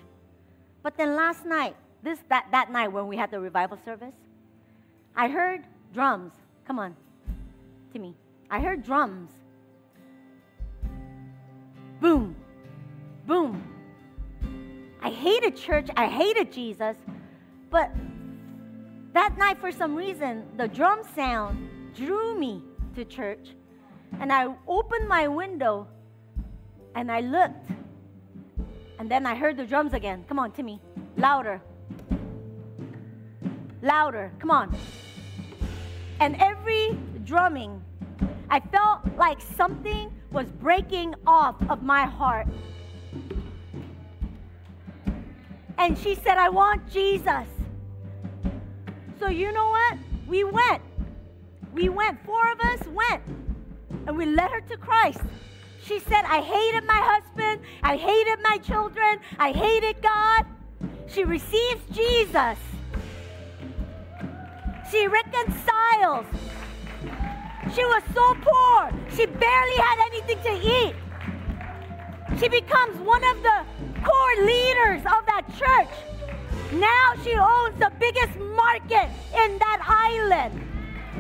But 0.83 0.97
then 0.97 1.15
last 1.15 1.47
night, 1.47 1.77
this 2.03 2.19
that, 2.29 2.49
that 2.51 2.71
night 2.71 2.89
when 2.89 3.07
we 3.07 3.17
had 3.17 3.31
the 3.31 3.41
revival 3.41 3.79
service, 3.85 4.15
I 5.17 5.29
heard 5.29 5.63
drums. 5.95 6.33
Come 6.67 6.79
on, 6.79 6.97
to 7.93 7.99
me. 7.99 8.15
I 8.51 8.61
heard 8.61 8.83
drums. 8.83 9.31
Boom, 12.01 12.35
boom. 13.27 13.63
I 15.01 15.11
hated 15.11 15.57
church. 15.57 15.89
I 15.97 16.07
hated 16.07 16.53
Jesus. 16.53 16.97
But 17.71 17.91
that 19.13 19.39
night, 19.39 19.59
for 19.61 19.71
some 19.71 19.95
reason, 19.95 20.45
the 20.57 20.67
drum 20.67 21.03
sound 21.15 21.95
drew 21.95 22.39
me 22.39 22.63
to 22.97 23.05
church. 23.05 23.55
And 24.21 24.33
I 24.33 24.55
opened 24.67 25.09
my 25.09 25.29
window 25.29 25.87
and 26.95 27.11
I 27.11 27.21
looked. 27.21 27.71
And 28.99 29.11
then 29.11 29.27
I 29.27 29.35
heard 29.35 29.57
the 29.57 29.67
drums 29.67 29.93
again. 29.93 30.25
Come 30.29 30.39
on, 30.39 30.53
Timmy. 30.53 30.81
Louder. 31.17 31.61
Louder. 33.83 34.33
Come 34.39 34.51
on. 34.51 34.77
And 36.21 36.37
every 36.41 36.97
drumming, 37.25 37.83
I 38.49 38.61
felt 38.61 39.01
like 39.17 39.41
something 39.41 40.13
was 40.31 40.47
breaking 40.47 41.15
off 41.27 41.57
of 41.69 41.83
my 41.83 42.05
heart. 42.05 42.47
And 45.77 45.99
she 45.99 46.15
said, 46.15 46.39
I 46.39 46.49
want 46.49 46.89
Jesus. 46.91 47.47
So 49.19 49.29
you 49.29 49.53
know 49.53 49.69
what? 49.69 49.99
We 50.27 50.45
went. 50.45 50.83
We 51.73 51.89
went. 51.89 52.25
Four 52.25 52.53
of 52.53 52.61
us 52.61 52.87
went 52.87 53.23
and 54.07 54.17
we 54.17 54.27
led 54.27 54.51
her 54.51 54.61
to 54.61 54.77
Christ. 54.77 55.21
She 55.83 55.99
said, 56.01 56.25
I 56.25 56.41
hated 56.41 56.85
my 56.85 57.01
husband, 57.03 57.61
I 57.83 57.97
hated 57.97 58.39
my 58.43 58.59
children, 58.59 59.19
I 59.39 59.53
hated 59.53 60.03
God. 60.03 60.47
She 61.07 61.25
receives 61.25 61.83
Jesus. 61.93 62.59
She 64.91 65.07
reconciles. 65.07 66.27
She 67.75 67.85
was 67.85 68.03
so 68.15 68.35
poor, 68.41 68.93
she 69.15 69.27
barely 69.27 69.77
had 69.77 69.99
anything 70.11 70.41
to 70.43 70.55
eat. 70.69 70.95
She 72.39 72.49
becomes 72.49 72.99
one 73.01 73.23
of 73.25 73.43
the 73.43 73.65
core 74.03 74.45
leaders 74.45 75.01
of 75.01 75.27
that 75.27 75.45
church. 75.59 75.95
Now 76.73 77.15
she 77.23 77.35
owns 77.35 77.79
the 77.79 77.93
biggest 78.01 78.39
market 78.39 79.09
in 79.35 79.59
that 79.59 79.81
island. 79.83 80.61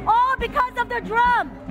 All 0.07 0.37
because 0.37 0.77
of 0.79 0.89
the 0.89 1.01
drum 1.01 1.64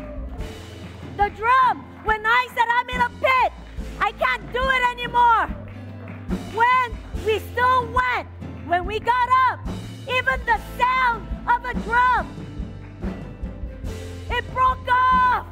the 1.18 1.30
drum. 1.36 1.86
When 2.03 2.26
I 2.26 2.47
said 2.55 2.66
I'm 2.78 2.89
in 2.89 3.01
a 3.01 3.09
pit, 3.09 3.53
I 3.99 4.11
can't 4.11 4.53
do 4.53 4.61
it 4.61 4.84
anymore. 4.91 5.47
When 6.53 6.97
we 7.26 7.39
still 7.51 7.88
went, 7.91 8.28
when 8.66 8.86
we 8.86 8.99
got 8.99 9.30
up, 9.49 9.59
even 10.07 10.39
the 10.45 10.59
sound 10.78 11.28
of 11.47 11.66
a 11.66 11.74
drum, 11.82 12.43
it 14.30 14.43
broke 14.53 14.88
off 14.89 15.47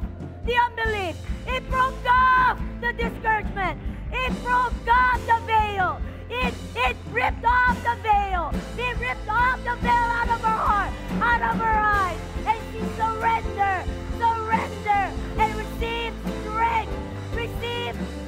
the 0.46 0.56
unbelief. 0.56 1.16
It 1.48 1.70
broke 1.70 2.06
off 2.08 2.60
the 2.82 2.94
discouragement. 2.94 3.80
It 4.12 4.32
broke 4.44 4.74
off 4.88 5.20
the 5.26 5.40
veil. 5.46 6.02
It, 6.30 6.54
it 6.76 6.96
ripped 7.12 7.46
off 7.46 7.78
the 7.84 7.96
veil. 8.02 8.52
It 8.78 8.98
ripped 9.00 9.30
off 9.30 9.60
the 9.64 9.76
veil 9.82 9.92
out 9.92 10.30
of 10.30 10.42
her 10.42 10.60
heart, 10.68 10.94
out 11.22 11.42
of 11.42 11.60
her 11.60 11.80
eyes. 11.80 12.20
And 12.46 12.60
she 12.72 12.80
surrendered, 12.98 13.86
surrendered. 14.18 15.14
And 15.38 15.51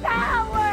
power! 0.04 0.63